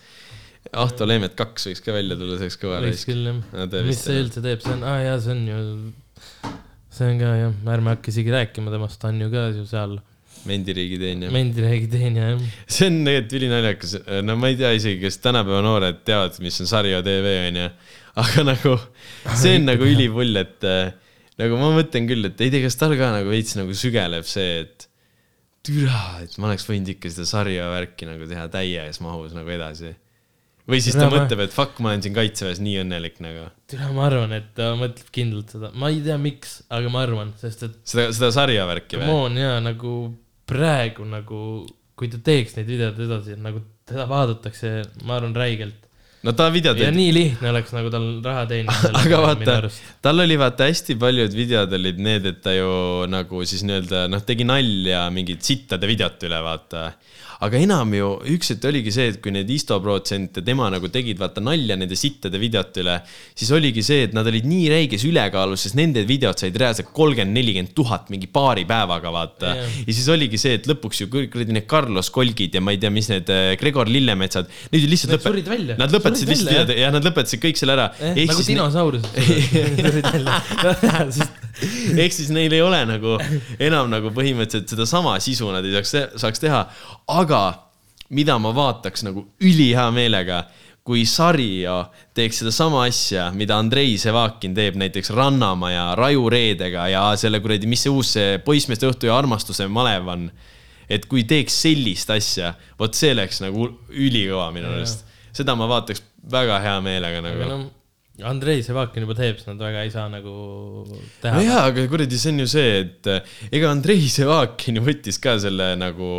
[0.75, 2.81] Ahto Leemet kaks võiks ka välja tulla, see oleks kõva
[3.71, 5.61] ta mis see üldse teeb, see on, aa jaa, see on ju,
[6.97, 9.95] see on ka jah, ärme hakka isegi rääkima temast, ta on ju ka ju seal
[10.47, 11.31] Mendiriigi teenija.
[11.33, 12.43] Mendiriigi teenija jah.
[12.67, 16.69] see on tegelikult ülinaljakas, no ma ei tea isegi, kas tänapäeva noored teavad, mis on
[16.71, 17.69] Sarja tv onju,
[18.23, 18.75] aga nagu
[19.35, 20.93] see on nagu ülipull, et äh,
[21.39, 24.61] nagu ma mõtlen küll, et ei tea, kas tal ka nagu veits nagu sügeleb see,
[24.65, 24.89] et
[25.65, 29.93] türa, et ma oleks võinud ikka seda sarja värki nagu teha täies mahus nagu edasi.
[30.69, 33.47] või siis ta Türa, ma- mõtleb, et fuck, ma olen siin kaitseväes nii õnnelik nagu.
[33.69, 37.33] türa, ma arvan, et ta mõtleb kindlalt seda, ma ei tea, miks, aga ma arvan,
[37.41, 39.29] sest et seda, seda sarja värki come või?
[39.29, 39.93] on jaa, nagu
[40.49, 41.43] praegu nagu,
[41.99, 44.73] kui ta teeks neid videoid edasi, nagu teda vaadatakse,
[45.05, 45.85] ma arvan, räigelt.
[46.25, 48.91] no ta videod ja nii lihtne oleks nagu tal raha teenida.
[49.03, 49.59] aga vaata,
[50.03, 52.71] tal oli vaata hästi paljud videod olid need, et ta ju
[53.11, 56.89] nagu siis nii-öelda noh, tegi nalja mingit sittade videot üle, vaata.
[57.45, 61.19] Aga enam ju, üks hetk oligi see, et kui need Isto protsente tema nagu tegid
[61.21, 62.97] vaata nalja nende sittade videote üle,
[63.37, 67.35] siis oligi see, et nad olid nii räiges ülekaalus, sest nende videod said reaalselt kolmkümmend,
[67.39, 69.77] nelikümmend tuhat mingi paari päevaga, vaata Jah.
[69.87, 72.91] ja siis oligi see, et lõpuks ju kõik need Carlos Kolgid ja ma ei tea,
[72.93, 75.79] mis need äh, Gregor Lillemetsad, need ju lihtsalt surid välja.
[75.79, 77.87] Nad lõpetasid Surid lihtsalt välja, videod ja nad lõpetasid kõik selle ära.
[78.03, 78.25] eh,.
[78.27, 79.07] nagu dinosaurused.
[82.01, 83.17] ehk siis neil ei ole nagu
[83.59, 86.63] enam nagu põhimõtteliselt sedasama sisu nad ei saaks, saaks teha,
[87.11, 87.43] aga
[88.15, 90.43] mida ma vaataks nagu ülihea meelega,
[90.85, 91.83] kui Sarja
[92.17, 97.83] teeks sedasama asja, mida Andrei Sevakin teeb näiteks Rannamaja Raju Reedega ja selle kuradi, mis
[97.85, 100.29] see uus see poissmeeste õhtu ja armastuse malev on.
[100.89, 105.05] et kui teeks sellist asja, vot see oleks nagu ülikõva minu arust.
[105.35, 106.01] seda ma vaataks
[106.31, 107.49] väga hea meelega aga nagu.
[107.51, 107.67] noh,
[108.27, 110.33] Andrei Sevakin juba teeb, siis nad väga ei saa nagu
[111.23, 111.43] teha no.
[111.45, 115.37] jaa, aga kuradi, see on ju see, et äh, ega Andrei Sevakin ju võttis ka
[115.41, 116.09] selle nagu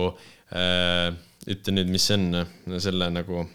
[0.55, 1.09] äh,,
[1.51, 2.45] ütle nüüd, mis see on,
[2.81, 3.47] selle nagu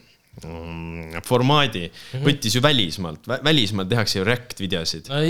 [0.44, 1.86] mm, formaadi
[2.24, 5.10] võttis ju välismaalt, välismaal tehakse ju React videosid.
[5.10, 5.22] no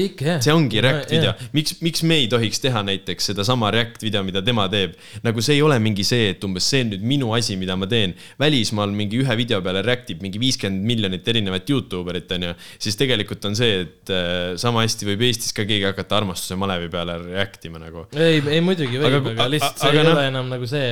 [0.41, 4.01] see ongi React No, video jah., miks, miks me ei tohiks teha näiteks sedasama React
[4.06, 4.95] video, mida tema teeb.
[5.24, 7.88] nagu see ei ole mingi see, et umbes see on nüüd minu asi, mida ma
[7.91, 8.16] teen.
[8.41, 12.53] välismaal mingi ühe video peale React ib mingi viiskümmend miljonit erinevat Youtube erit, onju.
[12.80, 16.89] siis tegelikult on see, et äh, sama hästi võib Eestis ka keegi hakata armastuse malevi
[16.93, 18.06] peale React ima nagu.
[18.16, 20.89] ei, ei muidugi võib, Aga- aga lihtsalt see aga ei noh- ole enam nagu see.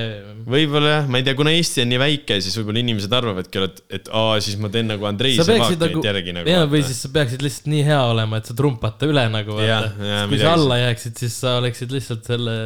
[0.48, 3.82] võib-olla jah, ma ei tea, kuna Eesti on nii väike, siis võib-olla inimesed arvavadki, et,
[4.00, 6.50] et aa, siis ma teen nagu Andrei Sevakinit nagu, järgi nagu.
[6.50, 9.70] jaa, või siis sa peaksid lihtsalt nii hea olema, et sa trumpata üle nagu kui
[9.70, 12.60] midagi sa alla jääksid, siis sa oleksid lihtsalt selle,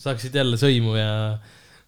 [0.00, 1.10] saaksid jälle sõimu ja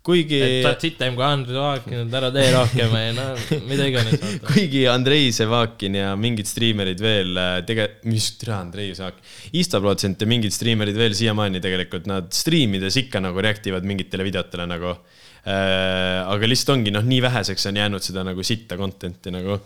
[0.02, 3.26] kuigi et oled sitem kui Andrei Sevakin, et ära tee rohkem ja no
[3.70, 9.30] mida iganes kuigi Andrei Sevakin ja mingid striimerid veel äh, tege-, mis tere Andrei Sevakin,
[9.60, 14.26] Insta protsent ja mingid striimerid veel siiamaani tegelikult nad striimides ikka nagu react ivad mingitele
[14.26, 14.96] videotele nagu.
[15.42, 19.58] Aga lihtsalt ongi noh, nii väheseks on jäänud seda nagu sitta content'i nagu.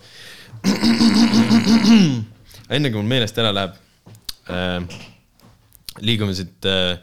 [2.73, 3.77] enne kui mul meelest ära läheb
[4.51, 4.81] äh,,
[6.01, 6.97] liigume siit äh,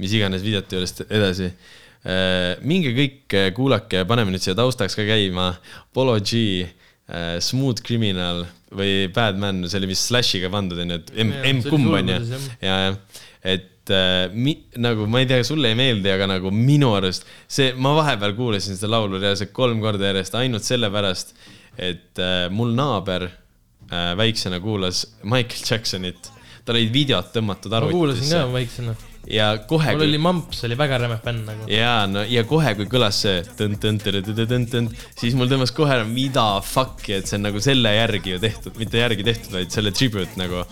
[0.00, 2.54] mis iganes videote juurest edasi äh,.
[2.62, 5.50] minge kõik äh, kuulake ja paneme nüüd siia taustaks ka käima
[5.92, 11.12] Polo G äh,, Smooth Criminal või Bad Man, see oli vist Slashiga pandud onju, et
[11.18, 12.48] M, Jaa, M see oli kumb onju jah.
[12.62, 16.92] ja, jah, et äh, mi, nagu ma ei tea, sulle ei meeldi, aga nagu minu
[16.94, 21.34] arust see, ma vahepeal kuulasin seda laulu reaalselt kolm korda järjest ainult sellepärast,
[21.80, 26.32] et äh, mul naaber äh, väiksena kuulas Michael Jacksonit,
[26.64, 28.96] tal olid videod tõmmatud ma kuulasin arvutisse ka väiksena.
[29.30, 31.68] ja kohe, mul oli mamps, oli väga räme fänn nagu.
[31.72, 37.18] ja no ja kohe, kui kõlas see tõn-tõn-tõn-tõn-tõn-tõn, siis mul tõmbas kohe ära, mida fuck'i,
[37.18, 40.66] et see on nagu selle järgi ju tehtud, mitte järgi tehtud, vaid selle tribute nagu.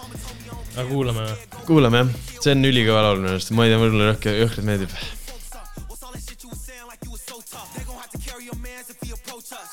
[0.79, 1.63] Aga kuulame või?
[1.67, 4.99] kuulame jah, see on ülikõva laul minu arust, ma ei tea, mulle rohkem jõhkralt meeldib.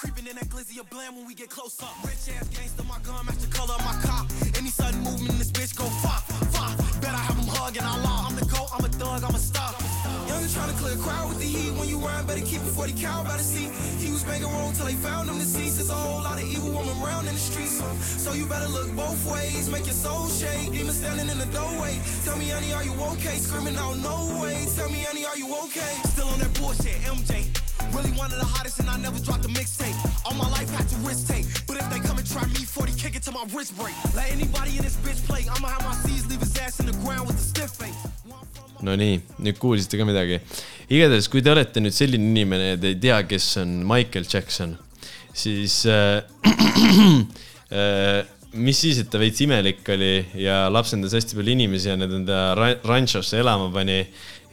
[0.01, 1.95] Creeping in that glizzy of bland when we get close up.
[2.03, 4.25] Rich ass gangster, my gun match the color of my car.
[4.57, 6.75] Any sudden movement in this bitch go fuck, fuck.
[7.01, 8.27] Bet I have him hugging, I law.
[8.27, 9.94] I'm the goat, I'm a thug, I'm a star.
[10.35, 11.71] Young I'm just trying to clear a crowd with the heat.
[11.79, 13.71] When you rhyme, better keep a 40 cal by the seat.
[14.03, 15.77] He was banging wrong till they found him deceased.
[15.77, 17.79] There's a whole lot of evil woman around in the streets.
[18.21, 19.69] So, you better look both ways.
[19.69, 20.73] Make your soul shake.
[20.73, 22.01] Demon standing in the doorway.
[22.25, 23.37] Tell me, honey, are you okay?
[23.39, 24.67] Screaming out, no way.
[24.75, 25.93] Tell me, honey, are you okay?
[26.11, 27.47] Still on that bullshit, MJ.
[27.95, 29.95] Really one of the hottest, and I never dropped a mixtape.
[30.25, 31.45] All my life had to risk take.
[31.65, 33.95] But if they come and try me, 40 kick it to my wrist break.
[34.13, 35.47] Let anybody in this bitch play.
[35.47, 37.95] I'ma have my C's leave his ass in the ground with a stiff face.
[38.85, 40.39] Nonii, nüüd kuulsite ka midagi.
[40.89, 44.75] igatahes, kui te olete nüüd selline inimene ja te ei tea, kes on Michael Jackson,
[45.33, 46.21] siis äh,
[47.71, 48.21] äh,
[48.55, 52.39] mis siis, et ta veits imelik oli ja lapsendas hästi palju inimesi ja need enda
[52.57, 53.97] ra- ranšosse elama pani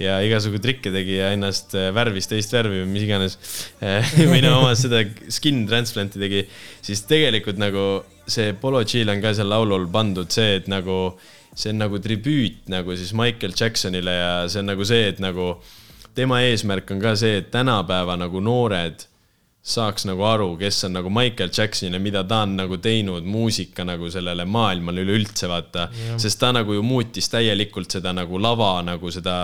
[0.02, 3.38] ja igasugu trikke tegi ja ennast äh, värvis teist värvi või mis iganes
[4.32, 6.42] või no oma seda skin transplant'i tegi,
[6.82, 7.86] siis tegelikult nagu
[8.26, 11.14] see Polo G-l on ka seal laulul pandud see, et nagu
[11.54, 15.54] see on nagu tribüüt nagu siis Michael Jacksonile ja see on nagu see, et nagu
[16.16, 19.06] tema eesmärk on ka see, et tänapäeva nagu noored
[19.62, 23.84] saaks nagu aru, kes on nagu Michael Jackson ja mida ta on nagu teinud muusika
[23.86, 25.86] nagu sellele maailmale üleüldse, vaata.
[26.18, 29.36] sest ta nagu ju muutis täielikult seda nagu lava nagu seda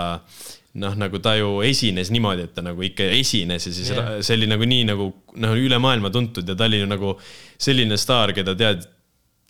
[0.78, 4.18] noh, nagu ta ju esines niimoodi, et ta nagu ikka esines ja siis yeah.
[4.18, 7.14] see oli nagu nii nagu noh, üle maailma tuntud ja ta oli ju nagu
[7.58, 8.88] selline staar, keda tead,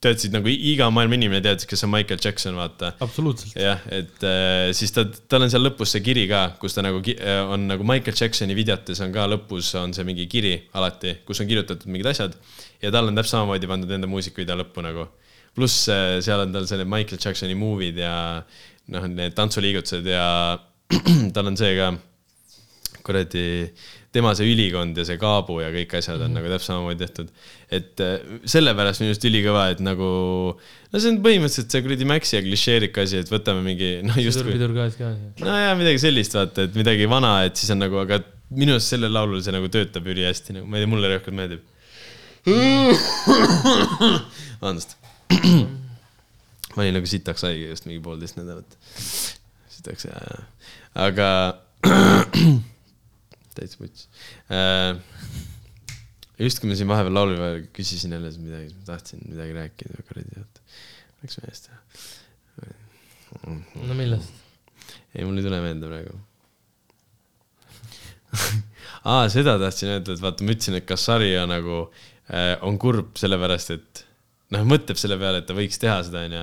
[0.05, 3.57] teadsid nagu iga maailma inimene teadis, kes on Michael Jackson, vaata absoluutselt.
[3.59, 7.03] jah, et äh, siis ta, tal on seal lõpus see kiri ka, kus ta nagu
[7.03, 11.43] äh, on nagu Michael Jacksoni videotes on ka lõpus on see mingi kiri alati, kus
[11.43, 12.37] on kirjutatud mingid asjad
[12.83, 15.09] ja tal on täpselt samamoodi pandud enda muusikavideo lõppu nagu.
[15.59, 18.15] pluss äh, seal on tal selle Michael Jacksoni movie'd ja
[18.95, 20.59] noh, need tantsuliigutused ja
[21.35, 21.91] tal on see ka
[23.09, 23.49] kuradi,
[24.15, 26.37] tema see ülikond ja see kaabu ja kõik asjad on mm -hmm.
[26.39, 27.29] nagu täpselt samamoodi tehtud.
[27.71, 30.09] et äh, sellepärast minu arust ülikõva, et nagu,
[30.93, 34.55] no see on põhimõtteliselt see kuradi Maxi ja klišeerik asi, et võtame mingi, noh justkui,
[34.57, 35.13] pidur gaas ka.
[35.45, 39.13] nojah, midagi sellist vaata, et midagi vana, et siis on nagu, aga minu arust sellel
[39.13, 41.67] laulul see nagu töötab ülihästi nagu, ma ei tea, mulle rohkem meeldib.
[44.61, 44.97] vabandust.
[46.75, 48.79] ma olin nagu sitaks haige just mingi poolteist nädalat.
[49.69, 50.41] sitaks ja, ja,
[51.05, 51.29] aga
[53.59, 54.09] täitsa muts.
[56.39, 60.07] just kui ma siin vahepeal laulu peal küsisin jälle midagi, siis ma tahtsin midagi rääkida,
[60.09, 60.67] kuradi, oota,
[61.23, 61.81] läks meelest ära.
[63.85, 64.45] no millest?
[65.15, 66.19] ei, mul ei tule meelde praegu.
[69.13, 73.75] aa, seda tahtsin öelda, et vaata, ma ütlesin, et Kassaria nagu äh, on kurb sellepärast,
[73.79, 74.05] et
[74.55, 76.43] noh, mõtleb selle peale, et ta võiks teha seda, onju.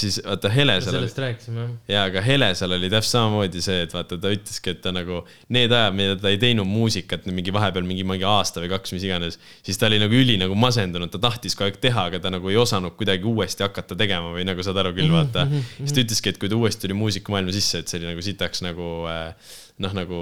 [0.00, 1.72] siis vaata Helesal oli sellest rääkisime jah.
[1.92, 5.20] ja, aga Helesal oli täpselt samamoodi see, et vaata, ta ütleski, et ta nagu
[5.52, 9.04] need ajad, mida ta ei teinud muusikat mingi vahepeal mingi, mingi aasta või kaks, mis
[9.04, 9.36] iganes,
[9.66, 12.48] siis ta oli nagu üli nagu masendunud, ta tahtis kogu aeg teha, aga ta nagu
[12.52, 15.44] ei osanud kuidagi uuesti hakata tegema või nagu saad aru küll, vaata.
[15.76, 18.64] siis ta ütleski, et kui ta uuesti tuli muusikamaailma sisse, et see oli nagu sitaks
[18.64, 20.18] nagu äh, noh, nagu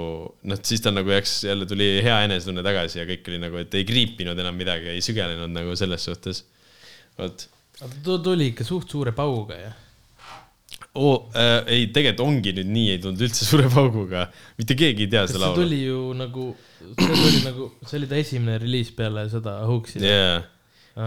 [0.49, 3.75] noh, siis tal nagu läks jälle tuli hea enesetunne tagasi ja kõik oli nagu, et
[3.77, 6.43] ei kriipinud enam midagi, ei sügelenud nagu selles suhtes.
[7.19, 7.47] Vot
[7.79, 9.71] ta tuli ikka suht suure pauguga ja.
[10.99, 14.27] oo äh,, ei, tegelikult ongi nüüd nii, ei tulnud üldse suure pauguga,
[14.59, 15.61] mitte keegi ei tea seda see laulu.
[15.61, 16.49] tuli ju nagu,
[16.81, 20.03] see tuli nagu, see oli ta esimene reliis peale seda Hoax'i.
[20.05, 20.43] jaa,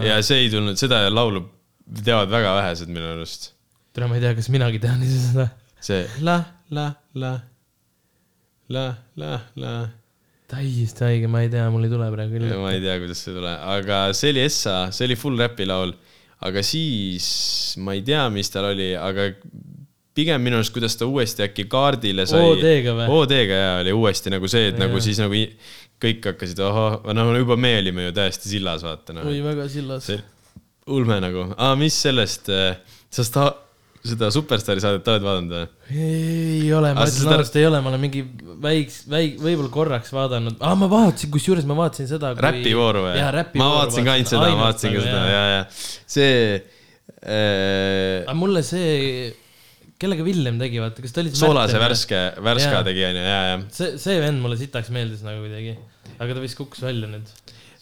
[0.05, 1.45] ja see ei tulnud, seda laulu
[2.03, 3.51] teavad väga vähesed minu arust.
[3.95, 5.47] tere, ma ei tea, kas minagi tean ise seda.
[5.79, 6.41] see la,
[6.75, 7.37] la, la,
[8.75, 9.77] la, la, la.
[10.51, 12.51] Täiesti haige, ma ei tea, mul ei tule praegu küll.
[12.61, 15.91] ma ei tea, kuidas see tuleb, aga see oli Essa, see oli full räpi laul.
[16.47, 17.27] aga siis
[17.81, 19.31] ma ei tea, mis tal oli, aga
[20.17, 22.41] pigem minu arust, kuidas ta uuesti äkki kaardile sai.
[22.45, 23.09] OD-ga või?
[23.19, 24.85] OD-ga ja oli uuesti nagu see, et Jaa.
[24.85, 25.43] nagu siis nagu
[26.01, 29.27] kõik hakkasid, ahah, no juba me olime ju täiesti sillas, vaata noh.
[29.29, 30.09] oi, väga sillas.
[30.87, 32.51] ulme nagu, aa, mis sellest,
[33.13, 33.53] sa sta-,
[34.11, 35.65] seda Superstaari saadet oled vaadanud või?
[36.07, 38.23] ei ole, ma sa ütlen seda- ausalt, ei ole, ma olen mingi
[38.63, 42.45] väiks, väik-, võib-olla korraks vaadanud ah,, ma vaatasin, kusjuures ma vaatasin seda kui....
[42.47, 43.17] räpivooru või?
[43.61, 45.61] ma vaatasin ka ainult seda, ma vaatasin ka seda ja, ja
[46.17, 49.29] see äh, aga mulle see,
[50.01, 52.87] kellega Villem tegi, vaata, kas ta oli soolase värske, värska Jaa.
[52.87, 53.59] tegi onju, ja, ja.
[53.73, 55.77] see, see vend mulle sitaks meeldis nagu kuidagi,
[56.17, 57.31] aga ta vist kukkus välja nüüd.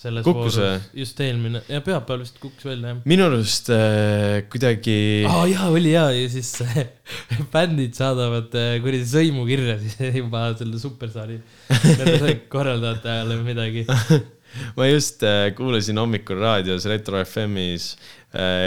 [0.06, 1.62] Selles Kukkus voorus, just eelmine.
[1.72, 3.02] Ja pühapäeval vist kukkus välja jah.
[3.10, 4.98] minu arust äh, kuidagi
[5.28, 6.12] aa oh, jaa, oli jaa.
[6.16, 6.54] Ja siis
[7.54, 11.42] bändid saadavad äh, kuradi sõimukirja siis juba selle superstaari
[11.74, 13.86] nendele korraldajatele või midagi.
[14.78, 18.16] ma just äh, kuulasin hommikul raadios Retro FM-is äh,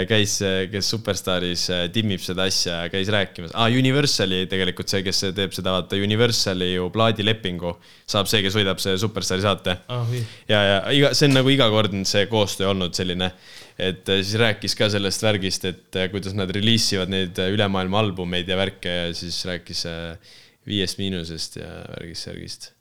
[0.08, 0.38] käis,
[0.72, 3.68] kes Superstaaris äh, timmib seda asja, käis rääkimas ah,.
[3.68, 7.74] Universali tegelikult see, kes teeb seda, vaata Universali ju plaadilepingu
[8.08, 11.52] saab see, kes võidab see Superstaari saate ah või, ja, ja iga, see on nagu
[11.52, 13.30] igakordne see koostöö olnud selline,
[13.76, 18.00] et äh, siis rääkis ka sellest värgist, et äh, kuidas nad reliisivad neid äh, ülemaailma
[18.06, 20.36] albumeid ja värke ja siis rääkis äh,
[20.68, 22.72] Viiest miinusest ja värgist-särgist.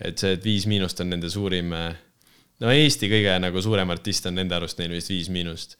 [0.00, 1.74] et see, et Viis Miinust on nende suurim,
[2.60, 5.76] no Eesti kõige nagu suurem artist on nende arust neil vist Viis Miinust.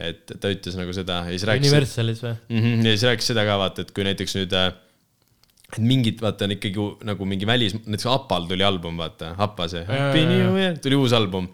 [0.00, 1.68] Et ta ütles nagu seda ja siis rääkis.
[1.68, 2.32] Universalis või?
[2.48, 2.62] mm.
[2.62, 2.86] -hmm.
[2.86, 4.80] ja siis rääkis seda ka vaata, et kui näiteks nüüd, et
[5.80, 9.84] mingid, vaata on ikkagi nagu mingi välis, näiteks Apal tuli album, vaata, Apa see,
[10.82, 11.48] tuli uus album.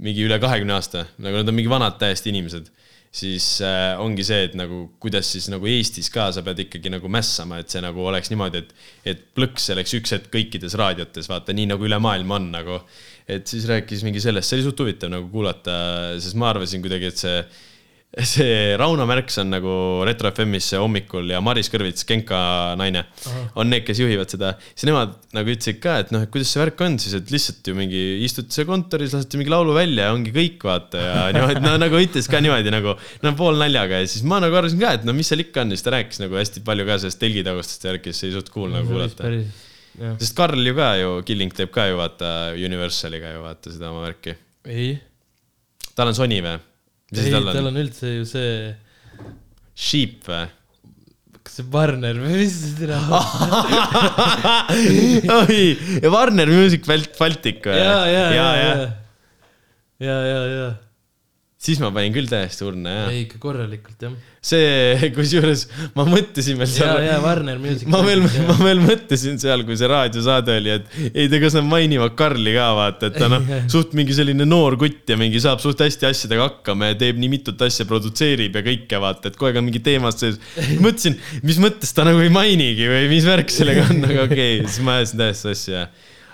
[0.00, 2.70] mingi üle kahekümne aasta, nagu nad on mingi vanad täiesti inimesed.
[3.12, 7.08] siis äh, ongi see, et nagu kuidas siis nagu Eestis ka sa pead ikkagi nagu
[7.10, 8.70] mässama, et see nagu oleks niimoodi, et,
[9.04, 12.78] et plõks oleks üks hetk kõikides raadiotes, vaata nii nagu üle maailma on nagu.
[13.26, 15.74] et siis rääkis mingi sellest, see oli suht huvitav nagu kuulata,
[16.22, 17.42] sest ma arvasin kuidagi, et see
[18.26, 19.72] see Rauno Märks on nagu
[20.06, 22.40] Retro FM-is hommikul ja Maris Kõrvits, Genka
[22.78, 23.04] naine,
[23.54, 24.56] on need, kes juhivad seda.
[24.72, 27.70] siis nemad nagu ütlesid ka, et noh, et kuidas see värk on siis, et lihtsalt
[27.70, 31.62] ju mingi istute seal kontoris, lasete mingi laulu välja ja ongi kõik, vaata ja niimoodi,
[31.62, 35.06] no nagu ütles ka niimoodi nagu, no poolnaljaga ja siis ma nagu arvasin ka, et
[35.06, 37.86] no mis seal ikka on ja siis ta rääkis nagu hästi palju ka sellest telgitagustest
[37.92, 39.30] värkist, see oli suht cool nagu kuulata.
[40.16, 44.02] sest Karl ju ka ju, Killing teeb ka ju vaata Universaliga ju vaata seda oma
[44.08, 44.34] värki.
[44.66, 44.96] ei,
[45.94, 46.56] tal on Sony või?
[47.18, 47.72] ei, tal tal on?
[47.72, 48.74] on üldse ju see,
[49.74, 50.44] Sheep või?
[51.40, 52.98] kas see Warner või mis see türa
[55.40, 55.60] oi,
[56.12, 57.78] Warner Music Balt- Baltic või?
[57.80, 58.76] ja, ja, ja, ja ja,
[60.00, 60.68] ja, ja, ja,
[61.60, 63.08] siis ma panin küll täiesti urne, jah.
[63.12, 64.12] ei ikka korralikult jah.
[64.40, 67.84] see, kusjuures ma mõtlesin veel seal ja, Warner Music.
[67.92, 71.68] ma veel, ma veel mõtlesin seal, kui see raadiosaade oli, et ei tea, kas nad
[71.68, 75.60] mainivad Karli ka vaata, et ta noh, suht mingi selline noor kutt ja mingi saab
[75.60, 79.52] suht hästi asjadega hakkama ja teeb nii mitut asja, produtseerib ja kõike vaata, et kogu
[79.52, 80.40] aeg on mingi teemad sees.
[80.80, 84.68] mõtlesin, mis mõttes ta nagu ei mainigi või mis värk sellega on, aga okei okay,,
[84.68, 85.88] siis ma ajasin täiesti asja.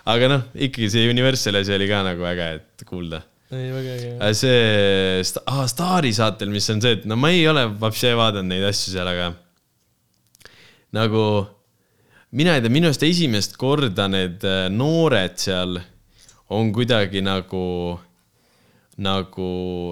[0.06, 4.12] aga noh, ikkagi see Universali asi oli ka nagu äge, et kuulda ei, väga äge.
[4.20, 8.10] Äh, see sta- ah, Staari saatel, mis on see, et no ma ei ole vapsi
[8.18, 9.32] vaadanud neid asju seal, aga
[10.96, 11.22] nagu
[12.36, 15.78] mina ei tea, minu arust esimest korda need äh, noored seal
[16.54, 17.98] on kuidagi nagu,
[19.02, 19.48] nagu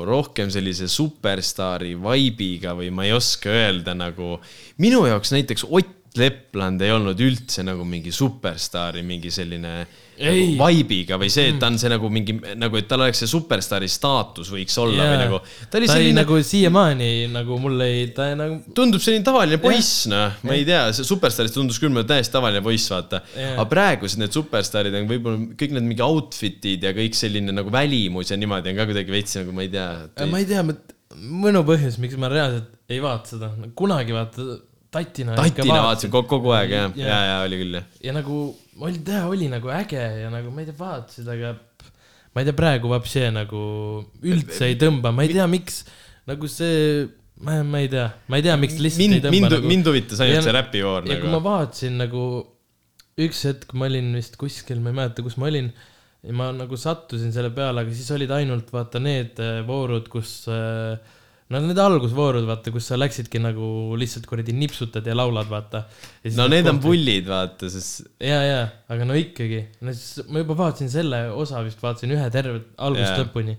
[0.07, 4.37] rohkem sellise superstaari vibe'iga või ma ei oska öelda nagu,
[4.83, 10.04] minu jaoks näiteks Ott Lepland ei olnud üldse nagu mingi superstaari mingi selline Ei.
[10.19, 13.31] Nagu vibe'iga või see, et ta on see nagu mingi nagu, et tal oleks see
[13.31, 15.13] superstaari staatus võiks olla yeah.
[15.13, 15.41] või nagu.
[15.71, 20.05] ta oli ta selline nagu siiamaani nagu mul ei, ta nagu, tundub selline tavaline poiss,
[20.11, 23.55] noh, ma ei tea, see Superstaarist tundus küll mulle täiesti tavaline poiss, vaata Jaa.
[23.57, 28.33] aga praegused need superstaarid on võib-olla kõik need mingi outfit'id ja kõik selline nagu välimus
[28.33, 29.89] ja niimoodi on ka kuidagi veits nagu ma ei tea.
[30.31, 30.63] ma ei tea,
[31.15, 34.59] mõnu põhjus, miks ma reaalselt ei vaata seda, kunagi vaata
[34.95, 35.35] tatina.
[35.39, 37.85] tatina vaatasin kogu, kogu aeg jah, Ja- ja, ja oli küll jah.
[38.09, 38.39] ja nagu
[38.81, 41.53] oli, ta oli nagu äge ja nagu ma ei tea, vaatasid, aga
[42.35, 43.61] ma ei tea, praegu vapsi nagu
[44.23, 45.83] üldse ei tõmba, ma ei tea, miks
[46.27, 47.05] nagu see,
[47.45, 49.71] ma, ma ei tea, ma ei tea, miks lihtsalt mind ei, tõmba mind, nagu.
[49.75, 51.45] mind huvitas ainult Ja- see räpivoor ja kui ma nagu.
[51.51, 52.25] vaatasin nagu
[53.25, 55.69] üks hetk ma olin vist kuskil, ma ei mäleta, kus ma olin.
[56.25, 60.47] ja ma nagu sattusin selle peale, aga siis olid ainult vaata need äh, voorud, kus
[60.49, 60.97] äh,
[61.53, 63.67] no need algusvoorud, vaata, kus sa läksidki nagu
[64.01, 65.85] lihtsalt kuradi nipsutad ja laulad, vaata.
[66.39, 66.81] no need on.
[66.83, 68.61] pullid, vaata, sest ja, ja,
[68.93, 73.13] aga no ikkagi, no siis ma juba vaatasin selle osa vist, vaatasin ühe terve algusest
[73.13, 73.27] Jaa.
[73.27, 73.59] lõpuni.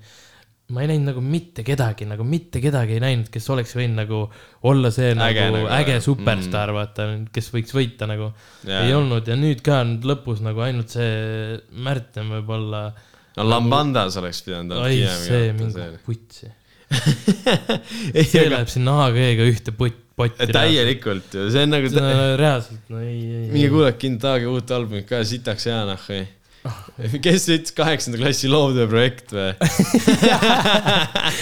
[0.74, 4.24] ma ei näinud nagu mitte kedagi, nagu mitte kedagi ei näinud, kes oleks võinud nagu
[4.66, 8.32] olla see Äge nagu nagu, äge superstaar mm., vaata, kes võiks võita nagu.
[8.66, 8.82] Jaa.
[8.88, 12.88] ei olnud ja nüüd ka nüüd lõpus nagu ainult see Märten võib-olla.
[13.38, 16.50] no Lambandas oleks pidanud oi, see mingi putsi.
[18.16, 20.48] ei, see aga läheb sinna AG-ga ühte pott, potti.
[20.54, 22.08] täielikult ju, see on nagu no,.
[22.40, 23.52] reaalselt, no ei, ei.
[23.52, 26.24] minge kuulake Kintage uut albumit ka, sitaks hea noh või.
[27.22, 29.52] kes ütles kaheksanda klassi loovtööprojekt või?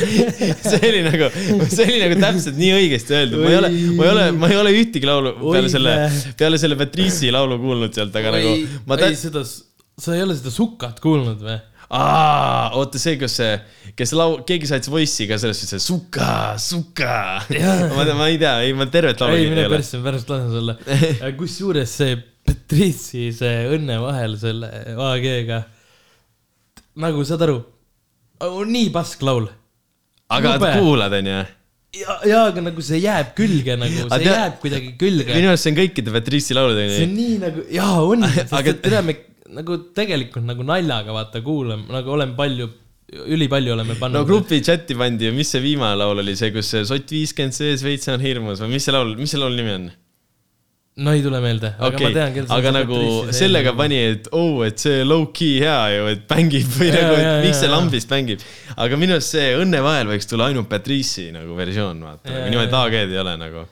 [0.69, 1.29] see oli nagu,
[1.71, 4.61] see oli nagu täpselt nii õigesti öeldud, ma ei ole, ma ei ole, ma ei
[4.63, 5.99] ole ühtegi laulu peale Oi, selle
[6.39, 8.57] peale selle Patrice'i laulu kuulnud sealt, aga nagu
[8.89, 11.61] ma ei seda, sa ei ole seda Sukat kuulnud või?
[11.93, 13.53] aa, oota see, kus see,
[13.99, 16.27] kes lau-, keegi saatis Voice'i ka sellest, et see suka,
[16.61, 17.17] suka.
[17.93, 20.77] ma, ma ei tea, ei ma tervet laulu ei, ei mine persse, pärast lasen sulle.
[21.39, 24.69] kusjuures see Patrice'i see Õnne vahel selle
[25.11, 25.61] AG-ga,
[27.03, 27.59] nagu saad aru,
[28.69, 29.45] nii pask laul.
[30.33, 31.43] aga kuulad, onju?
[31.93, 35.29] ja, ja aga nagu see jääb külge nagu, Aga see tea- jääb kuidagi külge.
[35.37, 37.13] minu arust see on kõikide Patrice'i laulud, see onju on.
[37.21, 39.15] nii nagu, jaa on, sest Aga- et tere, me
[39.57, 42.69] nagu tegelikult nagu naljaga vaata kuulame, nagu oleme palju,
[43.33, 44.19] ülipalju oleme pannud.
[44.19, 47.57] no grupi chati pandi ja mis see viimane laul oli, see, kus see sott viiskümmend
[47.57, 49.91] sees, veits on hirmus või mis see laul, mis see laulu nimi on?
[51.03, 52.49] no ei tule meelde, aga okei ma tean küll.
[52.53, 52.97] aga nagu
[53.33, 57.47] sellega pani, et oh, et see low-key hea ju, et mängib või Jaa, nagu, et
[57.47, 58.43] miks see jaa, lambist mängib.
[58.85, 62.77] aga minu arust see Õnne vahel võiks tulla ainult Patrice'i nagu versioon, vaata, nagu niimoodi
[62.81, 63.65] AG-d ei ole nagu.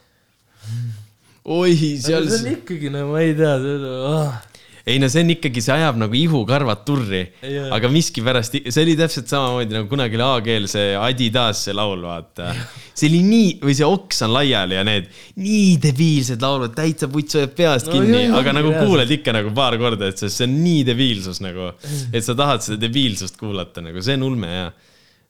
[1.57, 4.39] oi, seal see on ikkagi, no ma ei tea, see on oh.,
[4.85, 7.67] ei no see on ikkagi, see ajab nagu ihukarvad turri Jaa.
[7.75, 12.49] aga miskipärast, see oli täpselt samamoodi nagu kunagi oli A-keel see Adidas see laul, vaata.
[12.93, 15.09] see oli nii, või see Oks on laiali ja need
[15.41, 18.89] nii debiilsed laulud, täitsa puts hoiab peast No kinni aga nagu reaalselt.
[18.89, 21.71] kuuled ikka nagu paar korda, et see, on nii debiilsus nagu,
[22.11, 24.67] et sa tahad seda debiilsust kuulata nagu, see on ulme ja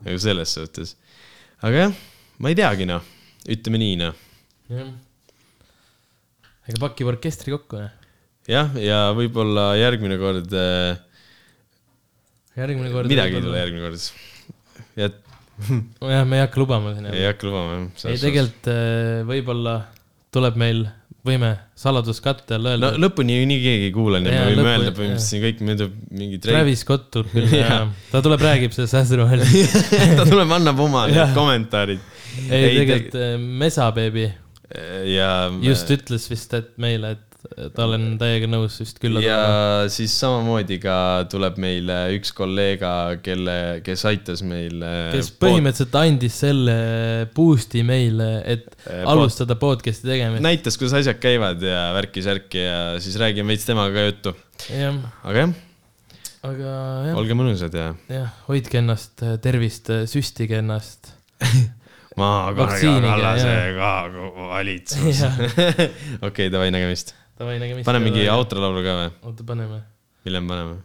[0.08, 0.96] nagu selles suhtes.
[1.62, 2.04] aga jah,
[2.40, 3.04] ma ei teagi noh,
[3.52, 4.28] ütleme nii noh
[4.72, 4.92] jah.
[6.70, 8.01] ega pakib orkestri kokku, noh.
[8.52, 11.00] jah, ja võib-olla järgmine kord äh,
[12.58, 13.12] järgmine kord.
[13.12, 13.60] midagi ei tule.
[13.62, 14.08] järgmine kord.
[15.00, 15.12] ja
[16.12, 17.12] jah, me ei hakka lubama siin.
[17.14, 18.10] ei hakka lubama jah.
[18.12, 19.78] ei, tegelikult äh, võib-olla
[20.32, 20.84] tuleb meil,
[21.28, 23.02] võime saladuskatte all öelda no,.
[23.06, 25.90] lõpuni nii keegi ei kuula, nii et me võime öelda põhimõtteliselt siin kõik mööda
[26.22, 27.82] mingi Travis Scott tuleb küll ja
[28.12, 29.44] ta tuleb, räägib sellest Äsru vahel.
[30.20, 31.08] ta tuleb, annab oma
[31.40, 32.04] kommentaarid.
[32.48, 34.30] ei, tegelikult äh, Mesa Baby
[35.12, 35.34] ja.
[35.64, 37.31] just ütles vist, et meile, et
[37.76, 39.90] ta olen täiega nõus vist külla ja tulema.
[39.94, 40.96] siis samamoodi ka
[41.32, 42.94] tuleb meile üks kolleega,
[43.26, 44.84] kelle, kes aitas meil.
[45.16, 46.78] kes põhimõtteliselt andis selle
[47.36, 50.42] boost'i meile, et Eh, alustada podcast'i tegemist.
[50.42, 54.34] näitas, kuidas asjad käivad ja värki-särki ja siis räägime veits temaga ka juttu.
[54.74, 55.54] jah, aga jah,
[56.50, 56.72] aga
[57.12, 61.14] jah, olge mõnusad ja jah, hoidke ennast, tervist, süstige ennast.
[62.12, 63.92] Kaja Vaktsiiniga, Kallasega
[64.50, 65.22] valitsus.
[65.22, 65.38] jah,
[66.28, 67.16] okei, davai, nägemist.
[67.42, 67.88] davai, nägemist.
[67.90, 68.26] paneme mingi.
[68.32, 69.12] outro laulu ka või?
[69.30, 69.82] oota, paneme,
[70.28, 70.78] mille me paneme?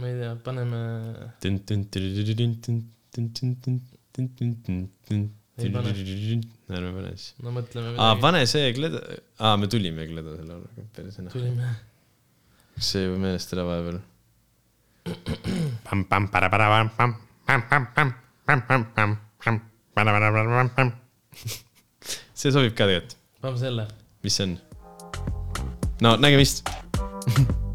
[0.00, 0.80] ma ei tea, paneme,
[6.78, 7.34] ärme pane siis.
[7.44, 9.00] no mõtleme aa, pane see Gledo,
[9.38, 11.34] aa, me tulime Gledo selle lauluga, päris hea.
[11.34, 11.74] tulime.
[12.76, 14.00] kas see jääb meelest ära vahepeal?
[22.40, 23.16] see sobib ka tegelikult.
[23.42, 23.88] paneme selle.
[24.24, 24.58] mis see on?
[26.00, 26.68] No nägemist.